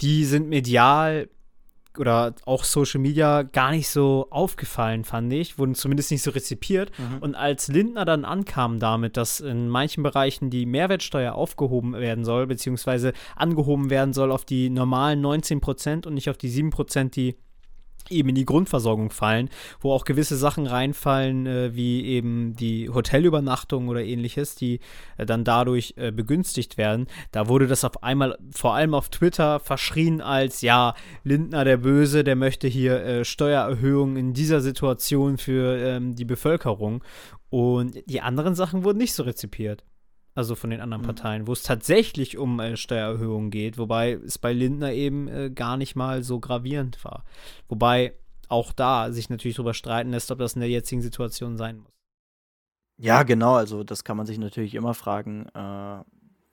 [0.00, 1.28] Die sind medial
[1.98, 6.90] oder auch Social Media gar nicht so aufgefallen, fand ich, wurden zumindest nicht so rezipiert.
[6.98, 7.18] Mhm.
[7.18, 12.46] Und als Lindner dann ankam damit, dass in manchen Bereichen die Mehrwertsteuer aufgehoben werden soll,
[12.46, 17.16] beziehungsweise angehoben werden soll auf die normalen 19 Prozent und nicht auf die 7 Prozent,
[17.16, 17.36] die
[18.10, 19.48] eben in die Grundversorgung fallen,
[19.80, 24.80] wo auch gewisse Sachen reinfallen, äh, wie eben die Hotelübernachtung oder ähnliches, die
[25.16, 27.06] äh, dann dadurch äh, begünstigt werden.
[27.32, 30.94] Da wurde das auf einmal, vor allem auf Twitter, verschrien als, ja,
[31.24, 37.02] Lindner der Böse, der möchte hier äh, Steuererhöhungen in dieser Situation für ähm, die Bevölkerung.
[37.48, 39.84] Und die anderen Sachen wurden nicht so rezipiert
[40.34, 41.06] also von den anderen mhm.
[41.06, 45.76] Parteien, wo es tatsächlich um äh, Steuererhöhungen geht, wobei es bei Lindner eben äh, gar
[45.76, 47.24] nicht mal so gravierend war.
[47.68, 48.14] Wobei
[48.48, 51.92] auch da sich natürlich darüber streiten lässt, ob das in der jetzigen Situation sein muss.
[52.96, 55.46] Ja, genau, also das kann man sich natürlich immer fragen.
[55.54, 56.04] Äh, ja,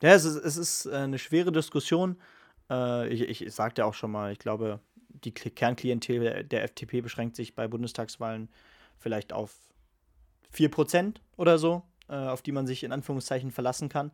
[0.02, 2.18] es ist, es ist äh, eine schwere Diskussion.
[2.70, 7.36] Äh, ich, ich sagte auch schon mal, ich glaube, die Kernklientel der, der FDP beschränkt
[7.36, 8.50] sich bei Bundestagswahlen
[8.98, 9.56] vielleicht auf
[10.54, 14.12] 4% oder so äh, auf die man sich in Anführungszeichen verlassen kann.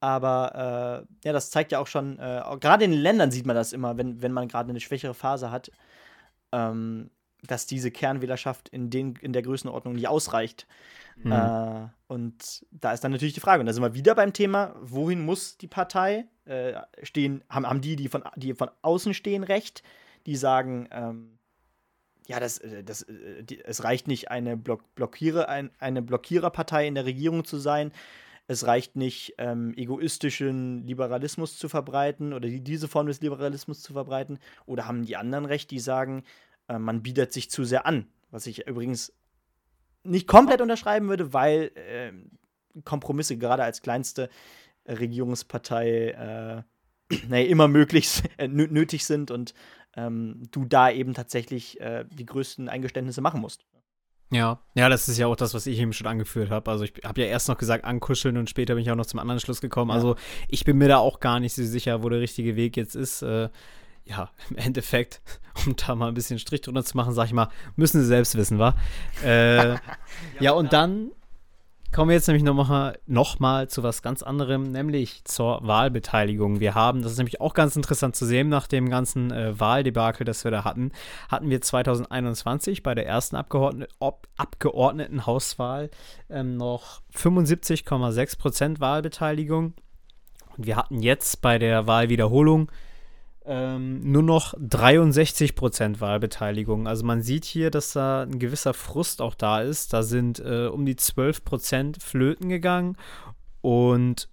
[0.00, 3.56] Aber äh, ja, das zeigt ja auch schon, äh, gerade in den Ländern sieht man
[3.56, 5.70] das immer, wenn, wenn man gerade eine schwächere Phase hat,
[6.52, 7.10] ähm,
[7.46, 10.66] dass diese Kernwählerschaft in, den, in der Größenordnung nicht ausreicht.
[11.16, 11.32] Mhm.
[11.32, 14.74] Äh, und da ist dann natürlich die Frage, und da sind wir wieder beim Thema,
[14.80, 17.42] wohin muss die Partei äh, stehen?
[17.48, 19.82] Haben, haben die, die von, die von außen stehen, recht?
[20.26, 21.38] Die sagen, ähm,
[22.26, 26.86] ja, das, äh, das, äh, die, es reicht nicht, eine, Block, Blockiere, ein, eine Blockiererpartei
[26.86, 27.92] in der Regierung zu sein.
[28.46, 33.94] Es reicht nicht, ähm, egoistischen Liberalismus zu verbreiten oder die, diese Form des Liberalismus zu
[33.94, 34.38] verbreiten.
[34.66, 36.24] Oder haben die anderen recht, die sagen,
[36.68, 38.06] äh, man bietet sich zu sehr an.
[38.30, 39.12] Was ich übrigens
[40.02, 42.12] nicht komplett unterschreiben würde, weil äh,
[42.84, 44.28] Kompromisse gerade als kleinste
[44.86, 46.62] Regierungspartei äh,
[47.28, 49.54] naja, immer möglich äh, nötig sind und
[49.96, 53.64] ähm, du da eben tatsächlich äh, die größten Eingeständnisse machen musst.
[54.30, 56.70] Ja, ja, das ist ja auch das, was ich eben schon angeführt habe.
[56.70, 59.20] Also ich habe ja erst noch gesagt ankuscheln und später bin ich auch noch zum
[59.20, 59.90] anderen Schluss gekommen.
[59.90, 59.96] Ja.
[59.96, 60.16] Also
[60.48, 63.22] ich bin mir da auch gar nicht so sicher, wo der richtige Weg jetzt ist.
[63.22, 63.48] Äh,
[64.04, 65.20] ja, im Endeffekt,
[65.66, 68.36] um da mal ein bisschen Strich drunter zu machen, sag ich mal, müssen sie selbst
[68.36, 68.74] wissen, wa?
[69.22, 69.76] Äh,
[70.40, 71.12] ja, und dann
[71.94, 76.58] Kommen wir jetzt nämlich nochmal noch mal zu was ganz anderem, nämlich zur Wahlbeteiligung.
[76.58, 80.24] Wir haben, das ist nämlich auch ganz interessant zu sehen, nach dem ganzen äh, Wahldebakel,
[80.24, 80.90] das wir da hatten,
[81.28, 83.90] hatten wir 2021 bei der ersten Abgeordnet
[84.36, 85.88] Abgeordnetenhauswahl
[86.30, 89.74] ähm, noch 75,6 Prozent Wahlbeteiligung.
[90.56, 92.72] Und wir hatten jetzt bei der Wahlwiederholung
[93.46, 96.86] ähm, nur noch 63 Prozent Wahlbeteiligung.
[96.86, 99.92] Also man sieht hier, dass da ein gewisser Frust auch da ist.
[99.92, 102.96] Da sind äh, um die 12 Prozent flöten gegangen
[103.60, 104.28] und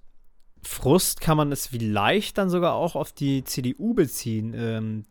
[0.64, 4.54] Frust kann man es vielleicht dann sogar auch auf die CDU beziehen.
[4.56, 5.06] Ähm,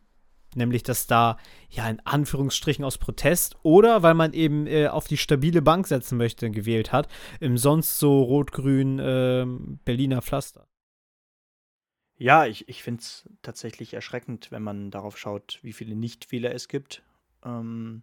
[0.54, 1.36] nämlich, dass da
[1.68, 6.18] ja in Anführungsstrichen aus Protest oder weil man eben äh, auf die stabile Bank setzen
[6.18, 7.08] möchte, gewählt hat,
[7.40, 9.46] im sonst so rot-grün äh,
[9.84, 10.69] Berliner Pflaster.
[12.20, 16.68] Ja, ich, ich finde es tatsächlich erschreckend, wenn man darauf schaut, wie viele Nichtwähler es
[16.68, 17.02] gibt.
[17.42, 18.02] Ähm,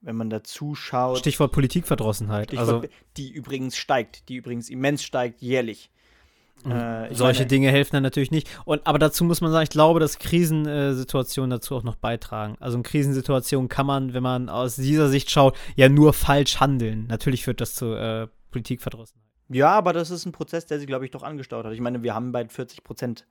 [0.00, 1.18] wenn man dazu schaut.
[1.18, 2.48] Stichwort Politikverdrossenheit.
[2.48, 2.88] Stichwort, also,
[3.18, 5.90] die übrigens steigt, die übrigens immens steigt, jährlich.
[6.64, 8.48] Äh, solche meine, Dinge helfen dann natürlich nicht.
[8.64, 12.56] Und, aber dazu muss man sagen, ich glaube, dass Krisensituationen dazu auch noch beitragen.
[12.60, 17.06] Also in Krisensituationen kann man, wenn man aus dieser Sicht schaut, ja nur falsch handeln.
[17.08, 19.23] Natürlich führt das zu äh, Politikverdrossenheit.
[19.48, 21.72] Ja, aber das ist ein Prozess, der sich, glaube ich, doch angestaut hat.
[21.72, 23.26] Ich meine, wir haben bald 40 Prozent.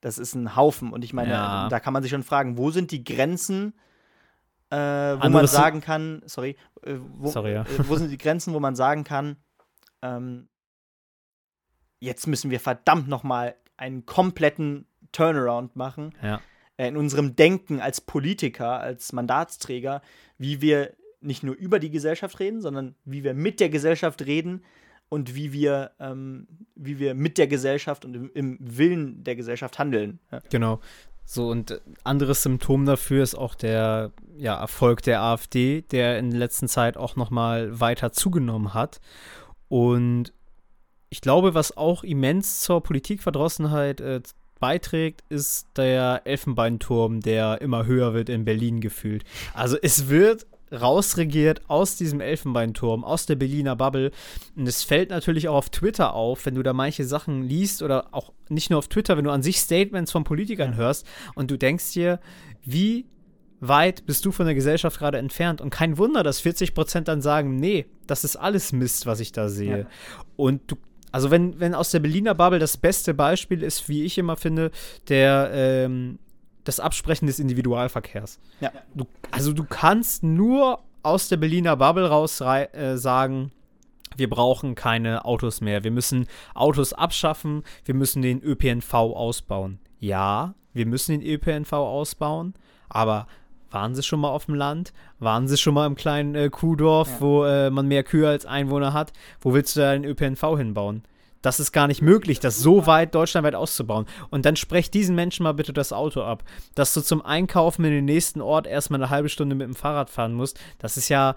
[0.00, 0.92] Das ist ein Haufen.
[0.92, 1.68] Und ich meine, ja.
[1.68, 3.74] da kann man sich schon fragen, wo sind die Grenzen,
[4.70, 7.62] äh, wo Anderes man sagen kann, sorry, äh, wo, sorry ja.
[7.62, 9.36] äh, wo sind die Grenzen, wo man sagen kann,
[10.02, 10.48] ähm,
[12.00, 16.40] jetzt müssen wir verdammt noch mal einen kompletten Turnaround machen ja.
[16.76, 20.02] Äh, in unserem Denken als Politiker, als Mandatsträger,
[20.36, 24.62] wie wir nicht nur über die Gesellschaft reden, sondern wie wir mit der Gesellschaft reden,
[25.08, 29.78] und wie wir, ähm, wie wir mit der Gesellschaft und im, im Willen der Gesellschaft
[29.78, 30.18] handeln.
[30.32, 30.40] Ja.
[30.50, 30.80] Genau.
[31.24, 36.38] So, und anderes Symptom dafür ist auch der ja, Erfolg der AfD, der in der
[36.38, 39.00] letzten Zeit auch noch mal weiter zugenommen hat.
[39.68, 40.32] Und
[41.08, 44.20] ich glaube, was auch immens zur Politikverdrossenheit äh,
[44.60, 49.24] beiträgt, ist der Elfenbeinturm, der immer höher wird in Berlin gefühlt.
[49.52, 54.10] Also es wird rausregiert aus diesem Elfenbeinturm, aus der Berliner Bubble.
[54.56, 58.08] Und es fällt natürlich auch auf Twitter auf, wenn du da manche Sachen liest oder
[58.12, 61.56] auch nicht nur auf Twitter, wenn du an sich Statements von Politikern hörst und du
[61.56, 62.20] denkst dir,
[62.64, 63.06] wie
[63.60, 65.60] weit bist du von der Gesellschaft gerade entfernt?
[65.60, 69.32] Und kein Wunder, dass 40 Prozent dann sagen, nee, das ist alles Mist, was ich
[69.32, 69.80] da sehe.
[69.80, 69.86] Ja.
[70.36, 70.76] Und du
[71.12, 74.70] also wenn, wenn aus der Berliner Bubble das beste Beispiel ist, wie ich immer finde,
[75.08, 76.18] der ähm,
[76.66, 78.38] das Absprechen des Individualverkehrs.
[78.60, 78.72] Ja.
[78.94, 83.52] Du, also du kannst nur aus der Berliner Bubble raus äh, sagen,
[84.16, 85.84] wir brauchen keine Autos mehr.
[85.84, 87.62] Wir müssen Autos abschaffen.
[87.84, 89.78] Wir müssen den ÖPNV ausbauen.
[90.00, 92.54] Ja, wir müssen den ÖPNV ausbauen,
[92.88, 93.26] aber
[93.70, 94.92] waren Sie schon mal auf dem Land?
[95.18, 97.20] Waren Sie schon mal im kleinen äh, Kuhdorf, ja.
[97.20, 99.12] wo äh, man mehr Kühe als Einwohner hat?
[99.40, 101.02] Wo willst du da den ÖPNV hinbauen?
[101.42, 104.06] Das ist gar nicht möglich, das so weit deutschlandweit auszubauen.
[104.30, 106.44] Und dann sprech diesen Menschen mal bitte das Auto ab.
[106.74, 110.10] Dass du zum Einkaufen in den nächsten Ort erstmal eine halbe Stunde mit dem Fahrrad
[110.10, 111.36] fahren musst, das ist ja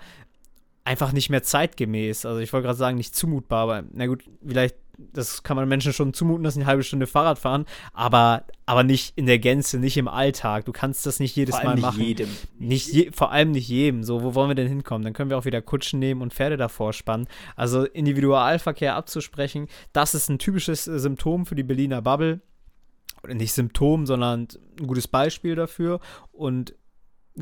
[0.84, 2.26] einfach nicht mehr zeitgemäß.
[2.26, 4.76] Also ich wollte gerade sagen, nicht zumutbar, aber na gut, vielleicht,
[5.14, 8.84] das kann man Menschen schon zumuten, dass sie eine halbe Stunde Fahrrad fahren, aber, aber
[8.84, 10.66] nicht in der Gänze, nicht im Alltag.
[10.66, 12.00] Du kannst das nicht jedes vor allem Mal machen.
[12.00, 12.30] Nicht jedem.
[12.58, 14.04] Nicht je, vor allem nicht jedem.
[14.04, 15.04] So, wo wollen wir denn hinkommen?
[15.04, 17.28] Dann können wir auch wieder Kutschen nehmen und Pferde davor spannen.
[17.56, 22.42] Also Individualverkehr abzusprechen, das ist ein typisches äh, Symptom für die Berliner Bubble.
[23.24, 24.48] Oder nicht Symptom, sondern
[24.80, 26.00] ein gutes Beispiel dafür.
[26.32, 26.74] Und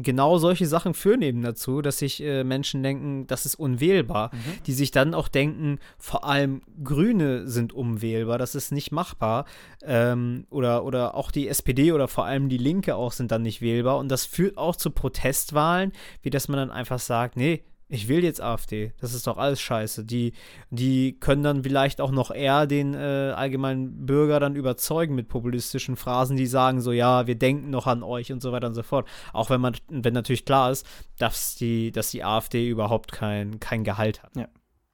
[0.03, 4.31] genau solche Sachen führen eben dazu, dass sich äh, Menschen denken, das ist unwählbar.
[4.33, 4.63] Mhm.
[4.65, 9.45] Die sich dann auch denken, vor allem Grüne sind unwählbar, das ist nicht machbar.
[9.83, 13.61] Ähm, oder, oder auch die SPD oder vor allem die Linke auch sind dann nicht
[13.61, 13.97] wählbar.
[13.97, 15.91] Und das führt auch zu Protestwahlen,
[16.21, 18.91] wie dass man dann einfach sagt, nee, ich will jetzt AfD.
[18.99, 20.03] Das ist doch alles scheiße.
[20.03, 20.33] Die,
[20.69, 25.95] die können dann vielleicht auch noch eher den äh, allgemeinen Bürger dann überzeugen mit populistischen
[25.95, 28.83] Phrasen, die sagen so, ja, wir denken noch an euch und so weiter und so
[28.83, 29.07] fort.
[29.31, 30.85] Auch wenn man, wenn natürlich klar ist,
[31.17, 34.35] dass die, dass die AfD überhaupt kein, kein Gehalt hat.
[34.35, 34.47] Ja,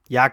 [0.08, 0.32] ja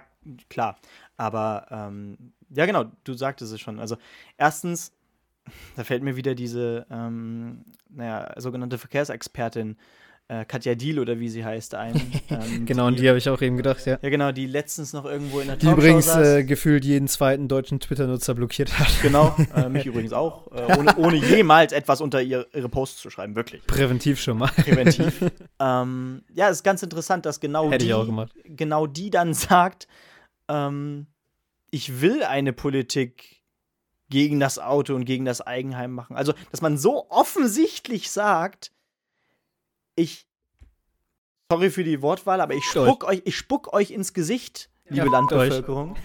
[0.50, 0.78] klar.
[1.18, 3.80] Aber ähm, ja, genau, du sagtest es schon.
[3.80, 3.98] Also
[4.38, 4.94] erstens,
[5.76, 9.76] da fällt mir wieder diese, ähm, naja, sogenannte Verkehrsexpertin äh,
[10.48, 12.00] Katja Diel oder wie sie heißt ein.
[12.32, 14.00] Ähm, genau, die, an die habe ich auch eben gedacht, ja.
[14.02, 17.82] Ja, genau, die letztens noch irgendwo in der Die übrigens äh, gefühlt jeden zweiten deutschen
[17.82, 18.88] Twitter-Nutzer blockiert hat.
[19.02, 23.10] Genau, äh, mich übrigens auch, äh, ohne, ohne, jemals etwas unter ihre, ihre Posts zu
[23.10, 23.66] schreiben, wirklich.
[23.68, 24.48] Präventiv schon mal.
[24.48, 25.22] Präventiv.
[25.60, 29.90] ähm, ja, es ist ganz interessant, dass genau Hätte die, genau die dann sagt,
[30.48, 31.08] ähm,
[31.70, 33.42] ich will eine Politik
[34.10, 36.16] gegen das Auto und gegen das Eigenheim machen.
[36.16, 38.72] Also, dass man so offensichtlich sagt,
[40.02, 40.28] ich.
[41.52, 45.12] Sorry für die Wortwahl, aber ich spuck euch, ich spuck euch ins Gesicht, liebe ja,
[45.12, 45.98] Landbevölkerung.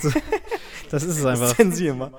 [0.90, 1.56] das ist es einfach.
[1.56, 2.12] Zensier mal.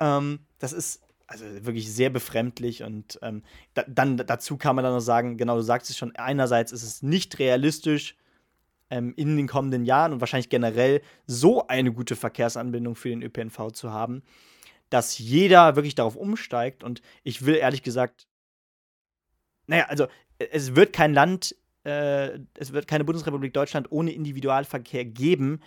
[0.00, 3.42] ähm, das ist also wirklich sehr befremdlich und ähm,
[3.74, 6.82] da, dann dazu kann man dann noch sagen, genau, du sagst es schon, einerseits ist
[6.82, 8.16] es nicht realistisch,
[8.90, 13.72] ähm, in den kommenden Jahren und wahrscheinlich generell so eine gute Verkehrsanbindung für den ÖPNV
[13.72, 14.22] zu haben,
[14.90, 18.26] dass jeder wirklich darauf umsteigt und ich will ehrlich gesagt
[19.68, 20.06] naja, also
[20.38, 21.54] es wird kein Land,
[21.84, 25.60] äh, es wird keine Bundesrepublik Deutschland ohne Individualverkehr geben,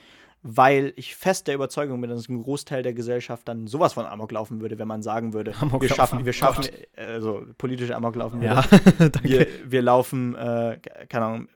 [0.43, 4.32] weil ich fest der Überzeugung bin, dass ein Großteil der Gesellschaft dann sowas von Amok
[4.32, 8.41] laufen würde, wenn man sagen würde, Amok wir schaffen, wir schaffen, also politische Amok laufen
[8.41, 8.62] würde.
[8.99, 11.47] Ja, wir, wir laufen, äh, keine Ahnung,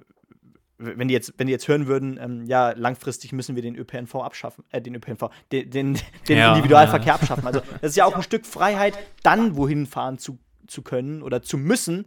[0.78, 4.16] wenn die jetzt, wenn die jetzt hören würden, ähm, ja, langfristig müssen wir den ÖPNV
[4.16, 7.16] abschaffen, äh, den ÖPNV, den, den, den ja, Individualverkehr ja.
[7.16, 7.48] abschaffen.
[7.48, 10.38] Also das ist ja auch ein Stück Freiheit, dann wohin fahren zu,
[10.68, 12.06] zu können oder zu müssen,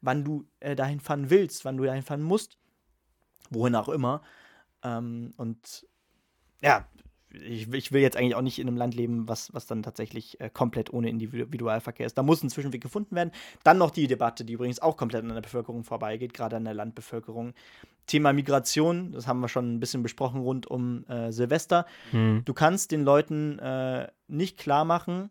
[0.00, 2.58] wann du äh, dahin fahren willst, wann du dahin fahren musst,
[3.50, 4.22] wohin auch immer.
[4.82, 5.86] Ähm, und
[6.60, 6.86] ja,
[7.30, 10.40] ich, ich, will jetzt eigentlich auch nicht in einem Land leben, was, was dann tatsächlich
[10.40, 12.16] äh, komplett ohne Individualverkehr ist.
[12.16, 13.32] Da muss ein Zwischenweg gefunden werden.
[13.64, 16.74] Dann noch die Debatte, die übrigens auch komplett an der Bevölkerung vorbeigeht, gerade an der
[16.74, 17.54] Landbevölkerung.
[18.06, 21.84] Thema Migration, das haben wir schon ein bisschen besprochen rund um äh, Silvester.
[22.10, 22.42] Hm.
[22.46, 25.30] Du kannst den Leuten äh, nicht klar machen,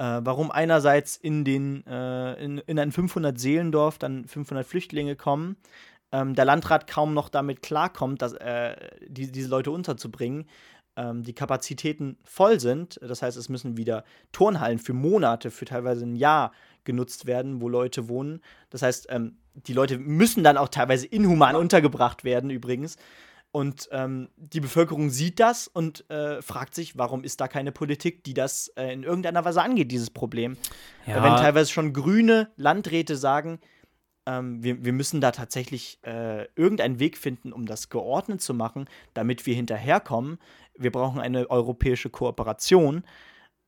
[0.00, 5.56] äh, warum einerseits in, den, äh, in, in ein 500-Seelendorf dann 500 Flüchtlinge kommen,
[6.10, 8.76] ähm, der Landrat kaum noch damit klarkommt, dass, äh,
[9.06, 10.46] die, diese Leute unterzubringen,
[10.96, 12.98] ähm, die Kapazitäten voll sind.
[13.02, 16.52] Das heißt, es müssen wieder Turnhallen für Monate, für teilweise ein Jahr
[16.84, 18.40] genutzt werden, wo Leute wohnen.
[18.70, 22.96] Das heißt, ähm, die Leute müssen dann auch teilweise inhuman untergebracht werden, übrigens.
[23.52, 28.22] Und ähm, die Bevölkerung sieht das und äh, fragt sich, warum ist da keine Politik,
[28.22, 30.56] die das äh, in irgendeiner Weise angeht, dieses Problem.
[31.06, 31.22] Ja.
[31.22, 33.58] Wenn teilweise schon grüne Landräte sagen,
[34.26, 38.88] ähm, wir, wir müssen da tatsächlich äh, irgendeinen Weg finden, um das geordnet zu machen,
[39.14, 40.38] damit wir hinterherkommen.
[40.76, 43.02] Wir brauchen eine europäische Kooperation.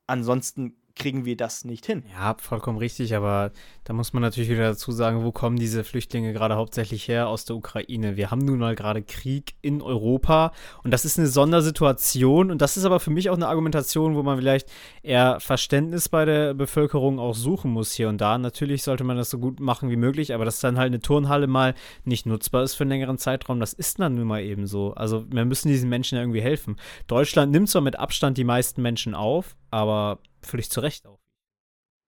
[0.07, 2.03] Ansonsten kriegen wir das nicht hin.
[2.13, 3.53] Ja, vollkommen richtig, aber
[3.85, 7.45] da muss man natürlich wieder dazu sagen, wo kommen diese Flüchtlinge gerade hauptsächlich her aus
[7.45, 8.17] der Ukraine?
[8.17, 10.53] Wir haben nun mal gerade Krieg in Europa
[10.85, 14.23] und das ist eine Sondersituation und das ist aber für mich auch eine Argumentation, wo
[14.23, 14.71] man vielleicht
[15.03, 18.39] eher Verständnis bei der Bevölkerung auch suchen muss hier und da.
[18.39, 21.47] Natürlich sollte man das so gut machen wie möglich, aber dass dann halt eine Turnhalle
[21.47, 21.75] mal
[22.05, 24.95] nicht nutzbar ist für einen längeren Zeitraum, das ist dann nun mal eben so.
[24.95, 26.77] Also wir müssen diesen Menschen ja irgendwie helfen.
[27.07, 31.21] Deutschland nimmt zwar mit Abstand die meisten Menschen auf, aber völlig zu Recht auch.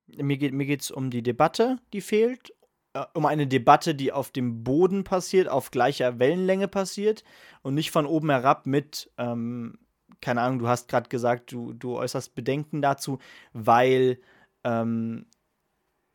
[0.07, 2.53] Mir geht mir geht's um die Debatte, die fehlt,
[2.95, 7.25] äh, um eine Debatte, die auf dem Boden passiert, auf gleicher Wellenlänge passiert
[7.63, 9.79] und nicht von oben herab mit, ähm,
[10.21, 13.19] keine Ahnung, du hast gerade gesagt, du, du äußerst Bedenken dazu,
[13.53, 14.21] weil
[14.65, 15.27] ähm,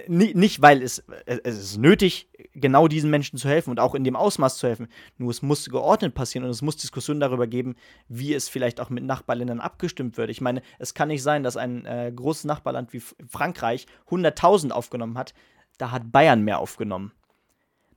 [0.07, 4.15] nicht, weil es, es ist nötig, genau diesen Menschen zu helfen und auch in dem
[4.15, 4.87] Ausmaß zu helfen.
[5.17, 7.75] Nur es muss geordnet passieren und es muss Diskussionen darüber geben,
[8.07, 10.29] wie es vielleicht auch mit Nachbarländern abgestimmt wird.
[10.29, 15.17] Ich meine, es kann nicht sein, dass ein äh, großes Nachbarland wie Frankreich 100.000 aufgenommen
[15.17, 15.33] hat.
[15.77, 17.11] Da hat Bayern mehr aufgenommen.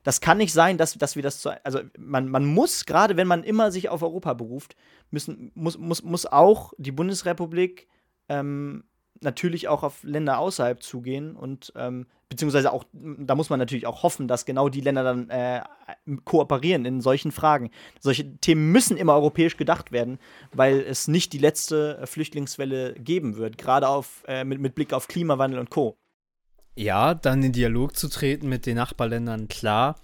[0.03, 1.51] Das kann nicht sein, dass, dass wir das zu.
[1.65, 4.77] Also, man, man muss, gerade wenn man immer sich auf Europa beruft,
[5.11, 7.87] müssen, muss, muss, muss auch die Bundesrepublik
[8.29, 8.85] ähm,
[9.23, 14.03] natürlich auch auf Länder außerhalb zugehen und ähm, beziehungsweise auch, da muss man natürlich auch
[14.03, 15.61] hoffen, dass genau die Länder dann äh,
[16.25, 17.71] kooperieren in solchen Fragen.
[18.01, 20.19] Solche Themen müssen immer europäisch gedacht werden,
[20.53, 24.93] weil es nicht die letzte äh, Flüchtlingswelle geben wird, gerade auf, äh, mit, mit Blick
[24.93, 25.97] auf Klimawandel und Co.
[26.75, 29.97] Ja, dann in Dialog zu treten mit den Nachbarländern, klar.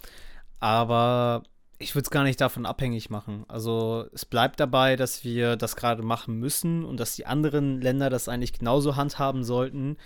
[0.60, 1.44] Aber
[1.78, 3.44] ich würde es gar nicht davon abhängig machen.
[3.48, 8.10] Also es bleibt dabei, dass wir das gerade machen müssen und dass die anderen Länder
[8.10, 9.96] das eigentlich genauso handhaben sollten.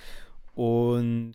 [0.54, 1.34] Und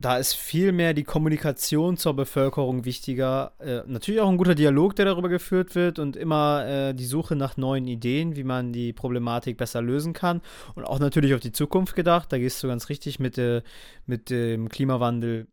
[0.00, 3.52] da ist viel mehr die Kommunikation zur Bevölkerung wichtiger.
[3.58, 7.36] Äh, natürlich auch ein guter Dialog, der darüber geführt wird und immer äh, die Suche
[7.36, 10.40] nach neuen Ideen, wie man die Problematik besser lösen kann.
[10.74, 12.32] Und auch natürlich auf die Zukunft gedacht.
[12.32, 13.62] Da gehst du ganz richtig mit, äh,
[14.06, 15.48] mit dem Klimawandel.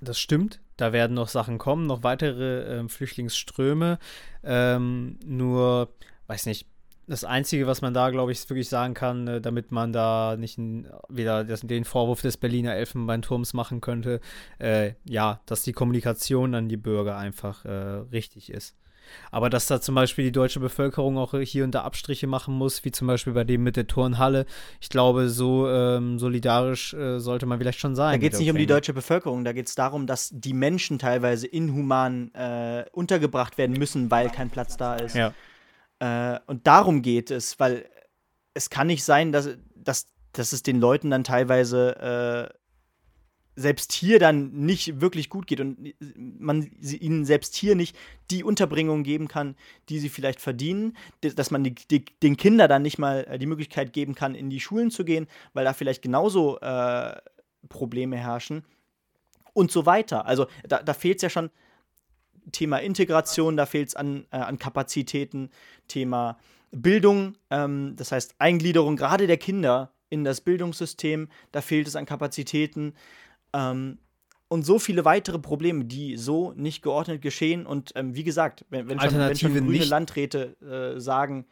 [0.00, 0.60] Das stimmt.
[0.78, 3.98] Da werden noch Sachen kommen, noch weitere äh, Flüchtlingsströme.
[4.42, 5.92] Ähm, nur,
[6.28, 6.66] weiß nicht,
[7.08, 10.58] das Einzige, was man da, glaube ich, wirklich sagen kann, äh, damit man da nicht
[11.08, 14.20] wieder den Vorwurf des Berliner Elfenbeinturms machen könnte,
[14.58, 17.70] äh, ja, dass die Kommunikation an die Bürger einfach äh,
[18.12, 18.76] richtig ist.
[19.30, 22.84] Aber dass da zum Beispiel die deutsche Bevölkerung auch hier und da Abstriche machen muss,
[22.84, 24.46] wie zum Beispiel bei dem mit der Turnhalle,
[24.80, 28.12] ich glaube, so ähm, solidarisch äh, sollte man vielleicht schon sein.
[28.12, 30.98] Da geht es nicht um die deutsche Bevölkerung, da geht es darum, dass die Menschen
[30.98, 35.14] teilweise inhuman äh, untergebracht werden müssen, weil kein Platz da ist.
[35.14, 35.32] Ja.
[36.00, 37.84] Äh, und darum geht es, weil
[38.54, 42.57] es kann nicht sein, dass, dass, dass es den Leuten dann teilweise äh,
[43.58, 45.94] selbst hier dann nicht wirklich gut geht und
[46.38, 47.96] man ihnen selbst hier nicht
[48.30, 49.56] die Unterbringung geben kann,
[49.88, 53.46] die sie vielleicht verdienen, dass man die, die, den Kindern dann nicht mal äh, die
[53.46, 57.16] Möglichkeit geben kann, in die Schulen zu gehen, weil da vielleicht genauso äh,
[57.68, 58.64] Probleme herrschen
[59.52, 60.26] und so weiter.
[60.26, 61.50] Also da, da fehlt es ja schon
[62.52, 65.50] Thema Integration, da fehlt es an, äh, an Kapazitäten,
[65.88, 66.38] Thema
[66.70, 72.06] Bildung, ähm, das heißt Eingliederung gerade der Kinder in das Bildungssystem, da fehlt es an
[72.06, 72.94] Kapazitäten.
[73.52, 73.98] Ähm,
[74.48, 77.66] und so viele weitere Probleme, die so nicht geordnet geschehen.
[77.66, 79.84] Und ähm, wie gesagt, wenn, wenn, schon, wenn schon grüne.
[79.84, 80.56] Landräte
[80.96, 81.46] äh, sagen,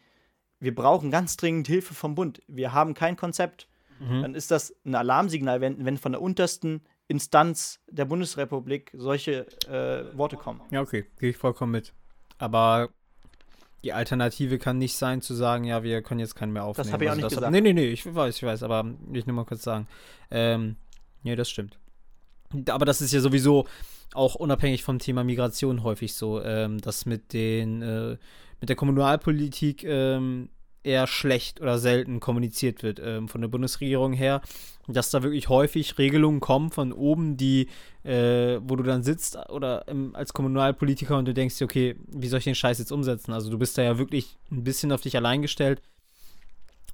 [0.59, 3.69] wir brauchen ganz dringend Hilfe vom Bund, wir haben kein Konzept,
[4.01, 4.23] mhm.
[4.23, 10.17] dann ist das ein Alarmsignal, wenn, wenn von der untersten Instanz der Bundesrepublik solche äh,
[10.17, 10.63] Worte kommen.
[10.71, 11.93] Ja, okay, gehe ich vollkommen mit.
[12.39, 12.89] Aber
[13.85, 16.87] die Alternative kann nicht sein, zu sagen, ja, wir können jetzt keinen mehr aufnehmen.
[16.87, 17.47] Das habe ich auch also nicht gesagt.
[17.47, 19.87] Hat, nee, nee, nee, ich weiß, ich weiß, aber ich nur mal kurz sagen.
[20.31, 20.77] Ähm,
[21.23, 21.79] nee, das stimmt.
[22.69, 23.67] Aber das ist ja sowieso
[24.15, 28.17] auch unabhängig vom Thema Migration häufig so, ähm, dass mit den äh,
[28.61, 30.49] mit der Kommunalpolitik ähm,
[30.87, 34.41] eher schlecht oder selten kommuniziert wird ähm, von der Bundesregierung her,
[34.87, 37.69] dass da wirklich häufig Regelungen kommen von oben, die,
[38.05, 42.39] äh, wo du dann sitzt oder im, als Kommunalpolitiker und du denkst okay, wie soll
[42.39, 43.33] ich den Scheiß jetzt umsetzen?
[43.33, 45.83] Also du bist da ja wirklich ein bisschen auf dich allein gestellt.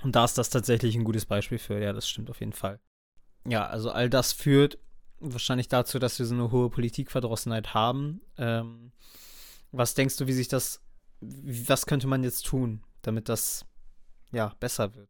[0.03, 1.81] Und da ist das tatsächlich ein gutes Beispiel für.
[1.81, 2.81] Ja, das stimmt auf jeden Fall.
[3.47, 4.79] Ja, also all das führt
[5.23, 8.21] wahrscheinlich dazu, dass wir so eine hohe Politikverdrossenheit haben.
[8.37, 8.93] Ähm,
[9.71, 10.83] was denkst du, wie sich das,
[11.21, 13.65] was könnte man jetzt tun, damit das
[14.33, 15.09] ja besser wird?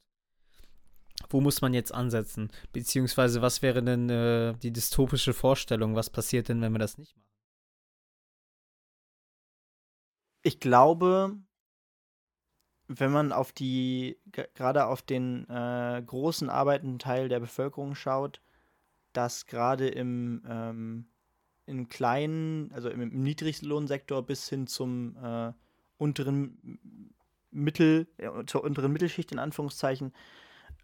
[1.28, 2.50] Wo muss man jetzt ansetzen?
[2.72, 5.94] Beziehungsweise was wäre denn äh, die dystopische Vorstellung?
[5.94, 7.28] Was passiert denn, wenn wir das nicht machen?
[10.42, 11.36] Ich glaube,
[12.88, 14.18] wenn man auf die,
[14.54, 18.40] gerade auf den äh, großen arbeitenden Teil der Bevölkerung schaut,
[19.12, 21.06] dass gerade im, ähm,
[21.66, 25.52] im kleinen, also im, im Niedriglohnsektor bis hin zum äh,
[25.98, 26.80] unteren
[27.50, 30.12] Mittel, äh, zur unteren Mittelschicht in Anführungszeichen,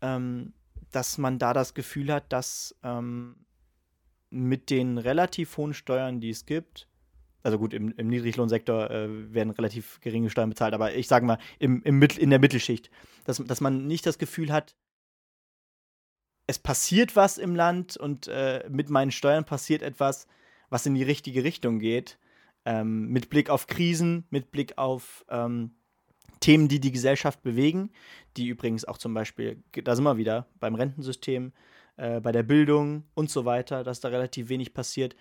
[0.02, 0.52] ähm,
[0.90, 3.36] dass man da das Gefühl hat, dass ähm,
[4.30, 6.88] mit den relativ hohen Steuern, die es gibt,
[7.42, 11.38] also gut, im, im Niedriglohnsektor äh, werden relativ geringe Steuern bezahlt, aber ich sage mal,
[11.58, 12.90] im, im Mittel, in der Mittelschicht,
[13.24, 14.76] dass, dass man nicht das Gefühl hat,
[16.48, 20.26] es passiert was im Land und äh, mit meinen Steuern passiert etwas,
[20.70, 22.18] was in die richtige Richtung geht.
[22.64, 25.72] Ähm, mit Blick auf Krisen, mit Blick auf ähm,
[26.40, 27.90] Themen, die die Gesellschaft bewegen,
[28.36, 31.52] die übrigens auch zum Beispiel, da sind wir wieder beim Rentensystem,
[31.98, 35.16] äh, bei der Bildung und so weiter, dass da relativ wenig passiert.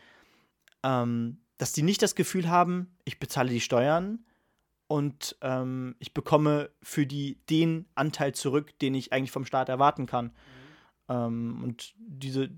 [0.81, 4.25] Ähm, dass die nicht das Gefühl haben, ich bezahle die Steuern
[4.87, 10.05] und ähm, ich bekomme für die den Anteil zurück, den ich eigentlich vom Staat erwarten
[10.05, 10.31] kann.
[11.09, 12.49] Ähm, und diese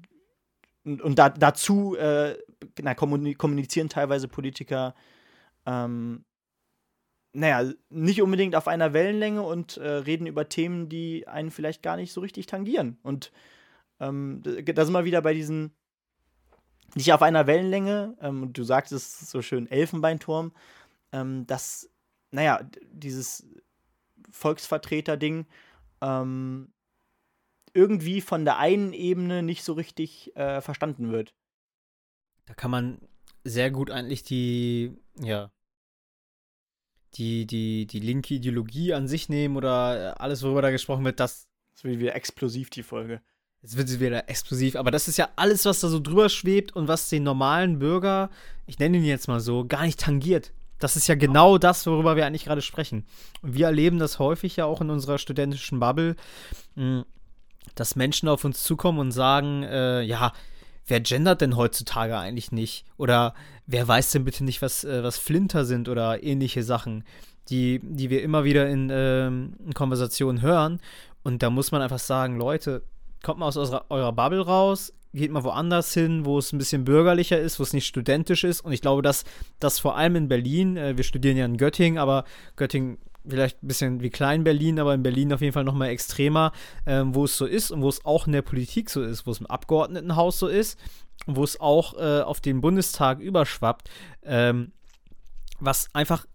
[0.86, 2.38] und, und da, dazu äh,
[2.82, 4.96] na, kommunizieren teilweise Politiker
[5.66, 6.26] ähm,
[7.34, 11.96] naja, nicht unbedingt auf einer Wellenlänge und äh, reden über Themen, die einen vielleicht gar
[11.96, 12.98] nicht so richtig tangieren.
[13.04, 13.32] Und
[14.00, 15.72] ähm, da sind wir wieder bei diesen
[16.96, 20.54] nicht auf einer Wellenlänge, ähm, du sagtest so schön Elfenbeinturm,
[21.12, 21.88] ähm, dass,
[22.32, 23.46] naja, dieses
[24.32, 25.46] Volksvertreter-Ding
[26.02, 26.72] ähm,
[27.74, 31.34] irgendwie von der einen Ebene nicht so richtig äh, verstanden wird.
[32.46, 33.00] Da kann man
[33.44, 35.52] sehr gut eigentlich die, ja,
[37.16, 41.48] die, die, die linke Ideologie an sich nehmen oder alles, worüber da gesprochen wird, das.
[41.74, 43.22] Das wird wieder explosiv, die Folge.
[43.62, 46.76] Jetzt wird sie wieder explosiv, aber das ist ja alles, was da so drüber schwebt
[46.76, 48.30] und was den normalen Bürger,
[48.68, 50.52] ich nenne ihn jetzt mal so, gar nicht tangiert.
[50.78, 53.06] Das ist ja genau das, worüber wir eigentlich gerade sprechen.
[53.42, 56.16] Und wir erleben das häufig ja auch in unserer studentischen Bubble,
[56.76, 57.04] hm,
[57.76, 60.34] dass Menschen auf uns zukommen und sagen, äh, ja,
[60.88, 62.86] wer gendert denn heutzutage eigentlich nicht?
[62.98, 63.34] Oder
[63.68, 67.04] wer weiß denn bitte nicht, was, äh, was Flinter sind oder ähnliche Sachen,
[67.50, 70.80] die, die wir immer wieder in, ähm, in Konversationen hören.
[71.24, 72.84] Und da muss man einfach sagen, Leute,
[73.24, 76.86] kommt mal aus eurer, eurer Bubble raus, geht mal woanders hin, wo es ein bisschen
[76.86, 78.62] bürgerlicher ist, wo es nicht studentisch ist.
[78.62, 79.26] Und ich glaube, dass
[79.60, 82.98] das vor allem in Berlin, äh, wir studieren ja in Göttingen, aber Göttingen
[83.28, 86.52] vielleicht ein bisschen wie Klein-Berlin, aber in Berlin auf jeden Fall nochmal extremer,
[86.86, 89.32] ähm, wo es so ist und wo es auch in der Politik so ist, wo
[89.32, 90.78] es im Abgeordnetenhaus so ist
[91.26, 93.90] wo es auch äh, auf den Bundestag überschwappt,
[94.24, 94.72] ähm,
[95.60, 96.26] was einfach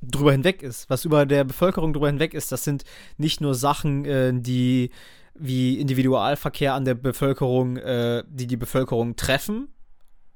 [0.00, 2.52] drüber hinweg ist, was über der Bevölkerung drüber hinweg ist.
[2.52, 2.84] Das sind
[3.16, 4.90] nicht nur Sachen, äh, die
[5.34, 9.68] wie Individualverkehr an der Bevölkerung, äh, die die Bevölkerung treffen,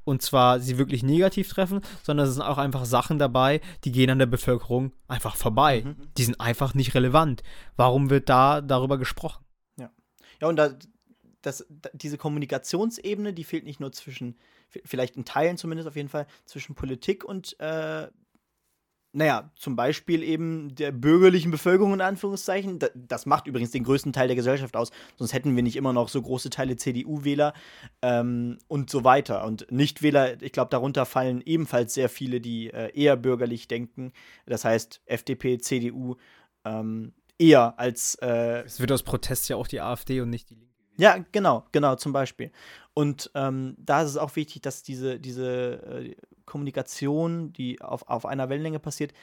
[0.05, 4.11] und zwar sie wirklich negativ treffen, sondern es sind auch einfach Sachen dabei, die gehen
[4.11, 5.82] an der Bevölkerung einfach vorbei.
[5.84, 5.96] Mhm.
[6.16, 7.42] Die sind einfach nicht relevant.
[7.76, 9.44] Warum wird da darüber gesprochen?
[9.78, 9.90] Ja.
[10.40, 10.70] Ja, und da,
[11.42, 14.36] das, diese Kommunikationsebene, die fehlt nicht nur zwischen,
[14.84, 18.09] vielleicht in Teilen zumindest auf jeden Fall, zwischen Politik und äh,
[19.13, 22.79] naja, zum Beispiel eben der bürgerlichen Bevölkerung in Anführungszeichen.
[22.95, 26.09] Das macht übrigens den größten Teil der Gesellschaft aus, sonst hätten wir nicht immer noch
[26.09, 27.53] so große Teile CDU-Wähler
[28.01, 29.45] ähm, und so weiter.
[29.45, 34.13] Und Nichtwähler, ich glaube, darunter fallen ebenfalls sehr viele, die äh, eher bürgerlich denken.
[34.47, 36.17] Das heißt, FDP, CDU
[36.65, 38.15] ähm, eher als.
[38.17, 40.73] Äh, es wird aus Protest ja auch die AfD und nicht die Linke.
[40.99, 42.51] Ja, genau, genau, zum Beispiel.
[42.95, 46.17] Und ähm, da ist es auch wichtig, dass diese, diese äh,
[46.53, 49.14] Kommunikation, die auf, auf einer Wellenlänge passiert,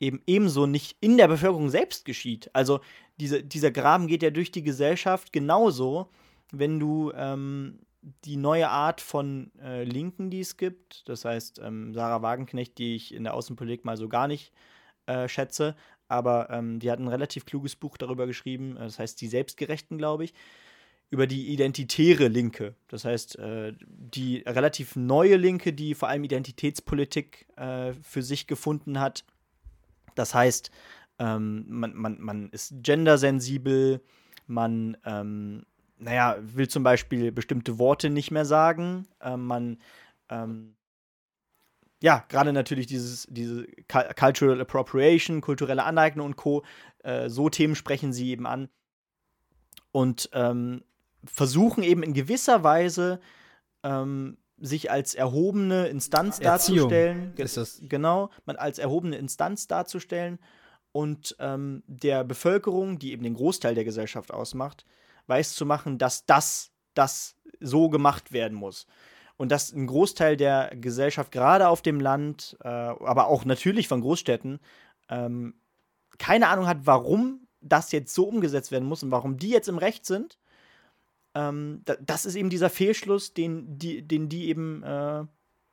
[0.00, 2.50] eben ebenso nicht in der Bevölkerung selbst geschieht.
[2.52, 2.80] Also
[3.20, 6.10] diese, dieser Graben geht ja durch die Gesellschaft genauso,
[6.50, 7.78] wenn du ähm,
[8.24, 12.96] die neue Art von äh, Linken, die es gibt, das heißt ähm, Sarah Wagenknecht, die
[12.96, 14.52] ich in der Außenpolitik mal so gar nicht
[15.06, 15.76] äh, schätze,
[16.08, 20.24] aber ähm, die hat ein relativ kluges Buch darüber geschrieben, das heißt Die Selbstgerechten, glaube
[20.24, 20.34] ich
[21.12, 22.74] über die identitäre Linke.
[22.88, 28.98] Das heißt, äh, die relativ neue Linke, die vor allem Identitätspolitik äh, für sich gefunden
[28.98, 29.22] hat.
[30.14, 30.70] Das heißt,
[31.18, 34.00] ähm, man, man, man ist gendersensibel,
[34.46, 35.66] man, ähm,
[35.98, 39.76] naja, will zum Beispiel bestimmte Worte nicht mehr sagen, äh, man,
[40.30, 40.76] ähm,
[42.00, 43.66] ja, gerade natürlich dieses, diese
[44.18, 46.64] Cultural Appropriation, kulturelle Aneignung und Co.,
[47.04, 48.70] äh, so Themen sprechen sie eben an.
[49.92, 50.82] Und ähm,
[51.24, 53.20] versuchen eben in gewisser Weise
[53.82, 57.34] ähm, sich als erhobene Instanz Erziehung darzustellen.
[57.36, 57.80] Ist das.
[57.82, 60.38] Genau, man als erhobene Instanz darzustellen
[60.92, 64.84] und ähm, der Bevölkerung, die eben den Großteil der Gesellschaft ausmacht,
[65.26, 68.86] weiß zu machen, dass das, das so gemacht werden muss.
[69.36, 74.02] Und dass ein Großteil der Gesellschaft, gerade auf dem Land, äh, aber auch natürlich von
[74.02, 74.60] Großstädten,
[75.08, 75.54] ähm,
[76.18, 79.78] keine Ahnung hat, warum das jetzt so umgesetzt werden muss und warum die jetzt im
[79.78, 80.38] Recht sind
[81.34, 85.24] ähm, das ist eben dieser Fehlschluss, den die, den die eben äh,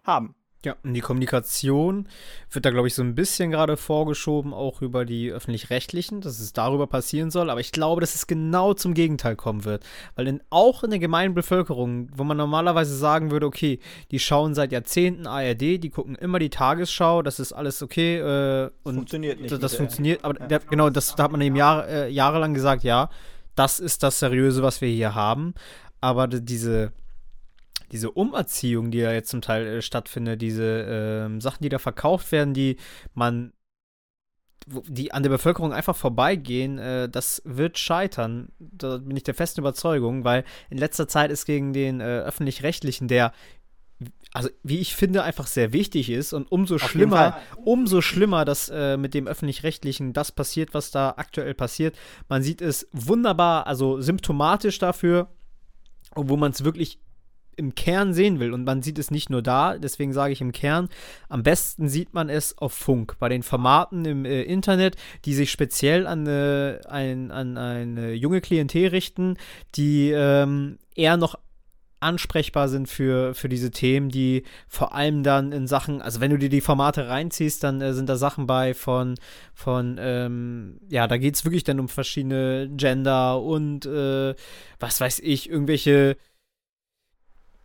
[0.03, 0.35] haben.
[0.65, 2.09] Ja, und die Kommunikation
[2.51, 6.51] wird da, glaube ich, so ein bisschen gerade vorgeschoben, auch über die öffentlich-rechtlichen, dass es
[6.51, 7.49] darüber passieren soll.
[7.49, 9.85] Aber ich glaube, dass es genau zum Gegenteil kommen wird.
[10.15, 13.79] Weil in, auch in der gemeinen Bevölkerung, wo man normalerweise sagen würde, okay,
[14.11, 18.17] die schauen seit Jahrzehnten ARD, die gucken immer die Tagesschau, das ist alles okay.
[18.17, 19.53] Äh, und funktioniert nicht.
[19.53, 20.47] Das, das funktioniert, aber ja.
[20.47, 23.09] der, genau, das, da hat man eben Jahr, äh, jahrelang gesagt, ja,
[23.59, 25.53] das ist das Seriöse, was wir hier haben.
[25.99, 26.93] Aber diese,
[27.91, 32.31] diese Umerziehung, die ja jetzt zum Teil äh, stattfindet, diese äh, Sachen, die da verkauft
[32.31, 32.77] werden, die
[33.13, 33.51] man
[34.65, 38.49] die an der Bevölkerung einfach vorbeigehen, äh, das wird scheitern.
[38.59, 43.07] Da bin ich der festen Überzeugung, weil in letzter Zeit ist gegen den äh, öffentlich-rechtlichen,
[43.07, 43.33] der
[44.33, 48.69] also wie ich finde, einfach sehr wichtig ist und umso Auf schlimmer, umso schlimmer, dass
[48.69, 51.97] äh, mit dem öffentlich-rechtlichen das passiert, was da aktuell passiert.
[52.27, 55.29] Man sieht es wunderbar, also symptomatisch dafür,
[56.15, 56.99] wo man es wirklich
[57.59, 58.53] im Kern sehen will.
[58.53, 60.87] Und man sieht es nicht nur da, deswegen sage ich im Kern.
[61.27, 64.95] Am besten sieht man es auf Funk, bei den Formaten im äh, Internet,
[65.25, 69.37] die sich speziell an, äh, ein, an eine junge Klientel richten,
[69.75, 71.37] die ähm, eher noch
[71.99, 76.37] ansprechbar sind für, für diese Themen, die vor allem dann in Sachen, also wenn du
[76.37, 79.15] dir die Formate reinziehst, dann äh, sind da Sachen bei von,
[79.53, 84.35] von ähm, ja, da geht es wirklich dann um verschiedene Gender und äh,
[84.79, 86.17] was weiß ich, irgendwelche,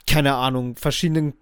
[0.06, 1.34] keine Ahnung, verschiedenen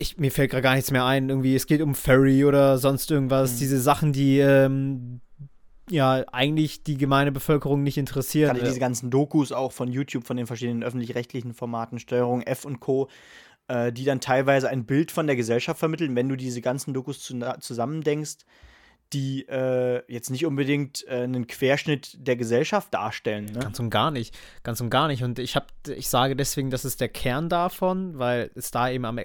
[0.00, 1.28] ich, mir fällt gerade gar nichts mehr ein.
[1.28, 3.54] Irgendwie, es geht um Furry oder sonst irgendwas.
[3.54, 3.58] Mhm.
[3.58, 5.20] Diese Sachen, die, ähm,
[5.90, 8.54] ja eigentlich die gemeine Bevölkerung nicht interessieren.
[8.54, 12.80] Gerade diese ganzen Dokus auch von YouTube, von den verschiedenen öffentlich-rechtlichen Formaten, Steuerung F und
[12.80, 13.08] Co.,
[13.68, 17.20] äh, die dann teilweise ein Bild von der Gesellschaft vermitteln, wenn du diese ganzen Dokus
[17.20, 18.44] zu, zusammendenkst,
[19.12, 23.46] die äh, jetzt nicht unbedingt äh, einen Querschnitt der Gesellschaft darstellen.
[23.46, 23.60] Ne?
[23.60, 24.36] Ganz und gar nicht.
[24.62, 25.22] Ganz und gar nicht.
[25.22, 29.04] Und ich, hab, ich sage deswegen, das ist der Kern davon, weil es da eben
[29.04, 29.18] am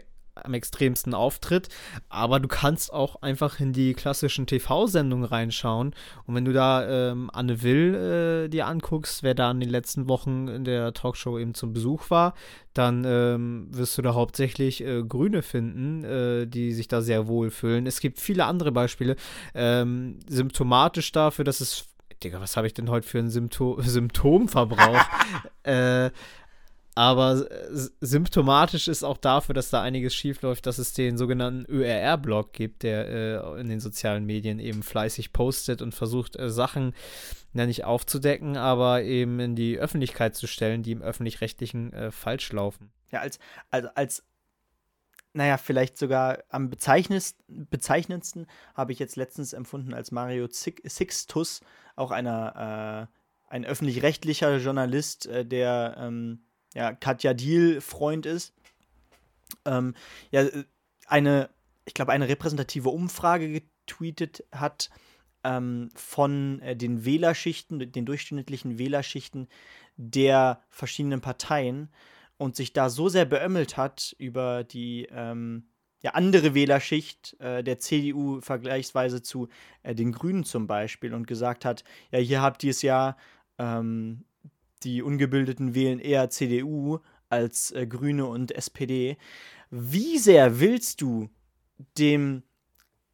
[0.45, 1.69] am extremsten auftritt.
[2.09, 5.93] Aber du kannst auch einfach in die klassischen TV-Sendungen reinschauen.
[6.25, 10.07] Und wenn du da ähm, Anne Will äh, dir anguckst, wer da in den letzten
[10.07, 12.33] Wochen in der Talkshow eben zum Besuch war,
[12.73, 17.49] dann ähm, wirst du da hauptsächlich äh, Grüne finden, äh, die sich da sehr wohl
[17.49, 17.87] fühlen.
[17.87, 19.15] Es gibt viele andere Beispiele.
[19.53, 21.85] Ähm, symptomatisch dafür, dass es
[22.23, 25.05] Digga, was habe ich denn heute für einen Symptom Symptomverbrauch?
[25.63, 26.11] äh,
[26.99, 27.47] aber
[28.01, 33.07] symptomatisch ist auch dafür, dass da einiges schiefläuft, dass es den sogenannten ÖRR-Blog gibt, der
[33.07, 36.93] äh, in den sozialen Medien eben fleißig postet und versucht, äh, Sachen
[37.53, 42.51] ja nicht aufzudecken, aber eben in die Öffentlichkeit zu stellen, die im öffentlich-rechtlichen äh, falsch
[42.51, 42.91] laufen.
[43.13, 43.39] Ja, als,
[43.69, 44.23] als, als
[45.31, 48.45] naja, vielleicht sogar am bezeichnendsten
[48.75, 51.61] habe ich jetzt letztens empfunden als Mario Sixtus,
[51.95, 56.41] auch einer, äh, ein öffentlich-rechtlicher Journalist, äh, der ähm,
[56.73, 58.53] ja, Katja Diel Freund ist,
[59.65, 59.95] ähm,
[60.31, 60.45] ja,
[61.07, 61.49] eine,
[61.85, 64.89] ich glaube, eine repräsentative Umfrage getweetet hat
[65.43, 69.47] ähm, von äh, den Wählerschichten, den durchschnittlichen Wählerschichten
[69.97, 71.89] der verschiedenen Parteien
[72.37, 75.67] und sich da so sehr beömmelt hat über die ähm,
[76.01, 79.49] ja, andere Wählerschicht äh, der CDU vergleichsweise zu
[79.83, 83.17] äh, den Grünen zum Beispiel und gesagt hat, ja, hier habt ihr es ja
[83.57, 84.23] ähm,
[84.83, 86.99] die Ungebildeten wählen eher CDU
[87.29, 89.17] als äh, Grüne und SPD.
[89.69, 91.29] Wie sehr willst du
[91.97, 92.43] dem,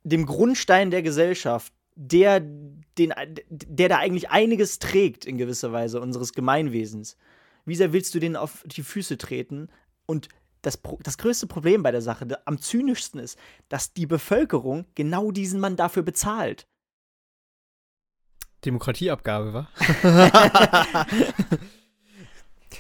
[0.04, 3.14] dem Grundstein der Gesellschaft, der, den,
[3.50, 7.18] der da eigentlich einiges trägt in gewisser Weise unseres Gemeinwesens,
[7.66, 9.70] wie sehr willst du den auf die Füße treten?
[10.06, 10.30] Und
[10.62, 13.38] das, das größte Problem bei der Sache, am zynischsten ist,
[13.70, 16.68] dass die Bevölkerung genau diesen Mann dafür bezahlt.
[18.66, 19.68] Demokratieabgabe, wa?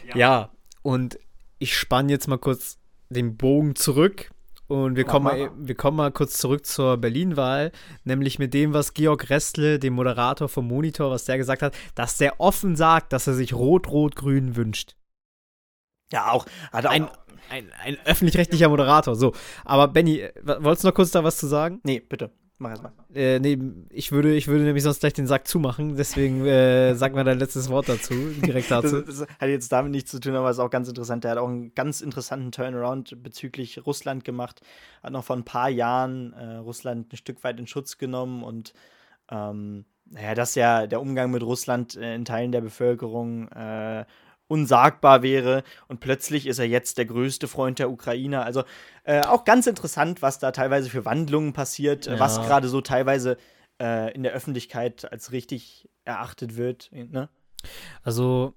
[0.07, 0.15] ja.
[0.15, 0.49] ja,
[0.81, 1.19] und
[1.59, 2.77] ich spanne jetzt mal kurz
[3.09, 4.31] den Bogen zurück
[4.67, 7.71] und wir kommen, mal, wir kommen mal kurz zurück zur Berlin-Wahl,
[8.03, 12.17] nämlich mit dem, was Georg Restle, dem Moderator vom Monitor, was der gesagt hat, dass
[12.17, 14.95] der offen sagt, dass er sich Rot-Rot-Grün wünscht.
[16.11, 16.47] Ja, auch.
[16.71, 17.07] Hat auch ein,
[17.49, 19.15] ein, ein öffentlich-rechtlicher Moderator.
[19.15, 19.33] So,
[19.63, 21.79] aber Benny, wolltest du noch kurz da was zu sagen?
[21.83, 22.31] Nee, bitte.
[22.65, 22.91] Mach erst mal.
[23.13, 23.59] Äh, nee,
[23.91, 27.37] ich würde, ich würde nämlich sonst gleich den Sack zumachen, deswegen äh, sag mal dein
[27.37, 29.01] letztes Wort dazu, direkt dazu.
[29.01, 31.23] Das, das, hat jetzt damit nichts zu tun, aber ist auch ganz interessant.
[31.23, 34.61] Der hat auch einen ganz interessanten Turnaround bezüglich Russland gemacht.
[35.03, 38.73] Hat noch vor ein paar Jahren äh, Russland ein Stück weit in Schutz genommen und
[39.29, 44.05] ähm, naja, dass ja der Umgang mit Russland äh, in Teilen der Bevölkerung äh,
[44.47, 48.45] unsagbar wäre und plötzlich ist er jetzt der größte Freund der Ukrainer.
[48.45, 48.63] Also
[49.03, 52.19] äh, auch ganz interessant, was da teilweise für Wandlungen passiert, ja.
[52.19, 53.37] was gerade so teilweise
[53.81, 56.89] äh, in der Öffentlichkeit als richtig erachtet wird.
[56.91, 57.29] Ne?
[58.03, 58.53] Also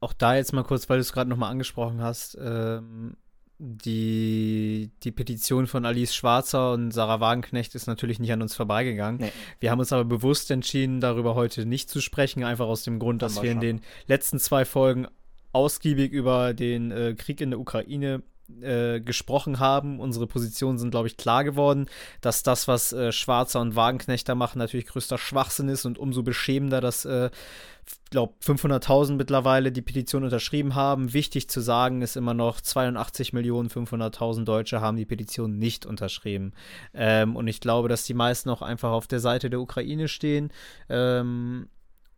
[0.00, 3.16] auch da jetzt mal kurz, weil du es gerade nochmal angesprochen hast, ähm,
[3.58, 9.20] die, die Petition von Alice Schwarzer und Sarah Wagenknecht ist natürlich nicht an uns vorbeigegangen.
[9.20, 9.32] Nee.
[9.58, 13.20] Wir haben uns aber bewusst entschieden, darüber heute nicht zu sprechen, einfach aus dem Grund,
[13.20, 15.08] dass wir, in den letzten zwei Folgen
[15.52, 18.22] ausgiebig über den äh, Krieg in der Ukraine
[18.60, 20.00] äh, gesprochen haben.
[20.00, 21.86] Unsere Positionen sind, glaube ich, klar geworden,
[22.20, 26.80] dass das, was äh, Schwarzer und Wagenknechter machen, natürlich größter Schwachsinn ist und umso beschämender,
[26.80, 27.30] dass, äh,
[28.10, 31.12] glaube 500.000 mittlerweile die Petition unterschrieben haben.
[31.12, 36.52] Wichtig zu sagen ist immer noch, 82 Millionen 500.000 Deutsche haben die Petition nicht unterschrieben.
[36.94, 40.50] Ähm, und ich glaube, dass die meisten auch einfach auf der Seite der Ukraine stehen.
[40.88, 41.68] Ähm,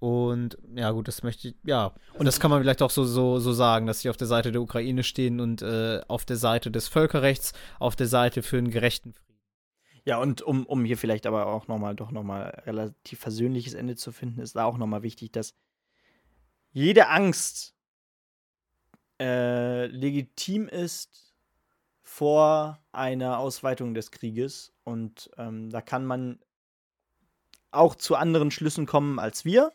[0.01, 1.95] und ja, gut, das möchte ich, ja.
[2.15, 4.51] Und das kann man vielleicht auch so, so, so sagen, dass sie auf der Seite
[4.51, 8.71] der Ukraine stehen und äh, auf der Seite des Völkerrechts, auf der Seite für einen
[8.71, 9.31] gerechten Frieden.
[10.07, 14.11] Ja, und um, um hier vielleicht aber auch nochmal, doch nochmal relativ versöhnliches Ende zu
[14.11, 15.55] finden, ist da auch nochmal wichtig, dass
[16.73, 17.75] jede Angst
[19.21, 21.35] äh, legitim ist
[22.03, 24.73] vor einer Ausweitung des Krieges.
[24.83, 26.41] Und ähm, da kann man
[27.71, 29.73] auch zu anderen Schlüssen kommen als wir.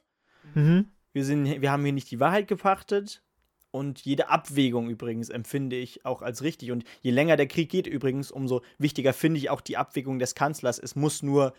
[0.53, 0.85] Mhm.
[1.13, 3.21] Wir, sind, wir haben hier nicht die Wahrheit gepachtet.
[3.71, 6.71] Und jede Abwägung übrigens empfinde ich auch als richtig.
[6.71, 10.33] Und je länger der Krieg geht übrigens, umso wichtiger finde ich auch die Abwägung des
[10.33, 10.79] Kanzlers.
[10.79, 11.53] Es muss nur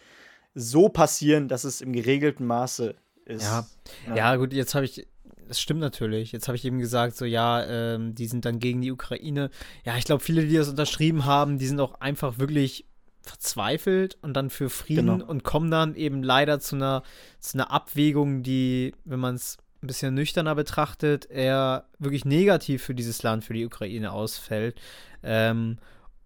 [0.55, 2.95] so passieren, dass es im geregelten Maße
[3.27, 3.43] ist.
[3.43, 3.67] Ja,
[4.07, 4.17] ja.
[4.17, 5.07] ja gut, jetzt habe ich,
[5.47, 6.33] das stimmt natürlich.
[6.33, 9.51] Jetzt habe ich eben gesagt, so ja, ähm, die sind dann gegen die Ukraine.
[9.85, 12.87] Ja, ich glaube, viele, die das unterschrieben haben, die sind auch einfach wirklich
[13.29, 15.27] verzweifelt und dann für Frieden genau.
[15.27, 17.03] und kommen dann eben leider zu einer,
[17.41, 22.95] zu einer Abwägung, die, wenn man es ein bisschen nüchterner betrachtet, eher wirklich negativ für
[22.95, 24.81] dieses Land, für die Ukraine ausfällt.
[25.23, 25.79] Ähm,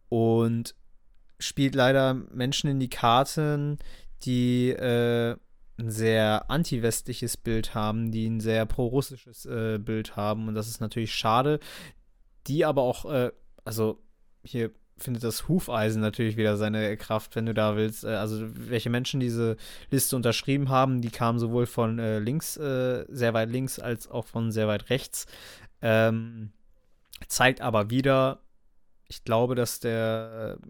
[0.09, 0.75] und
[1.39, 3.79] spielt leider Menschen in die Karten,
[4.25, 5.37] die äh,
[5.79, 10.49] ein sehr anti-westliches Bild haben, die ein sehr pro-russisches äh, Bild haben.
[10.49, 11.59] Und das ist natürlich schade.
[12.47, 13.31] Die aber auch, äh,
[13.65, 14.03] also
[14.43, 14.71] hier
[15.03, 18.05] findet das Hufeisen natürlich wieder seine Kraft, wenn du da willst.
[18.05, 19.57] Äh, also welche Menschen diese
[19.91, 24.27] Liste unterschrieben haben, die kamen sowohl von äh, links, äh, sehr weit links, als auch
[24.27, 25.27] von sehr weit rechts.
[25.83, 26.53] Ähm,
[27.29, 28.41] zeigt aber wieder,
[29.09, 30.67] ich glaube, dass der äh,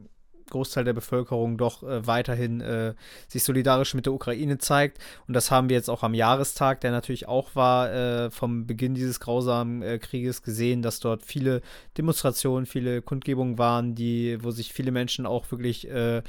[0.50, 2.94] Großteil der Bevölkerung doch äh, weiterhin äh,
[3.28, 4.98] sich solidarisch mit der Ukraine zeigt.
[5.26, 8.94] Und das haben wir jetzt auch am Jahrestag, der natürlich auch war, äh, vom Beginn
[8.94, 11.62] dieses grausamen äh, Krieges gesehen, dass dort viele
[11.96, 16.22] Demonstrationen, viele Kundgebungen waren, die, wo sich viele Menschen auch wirklich, äh,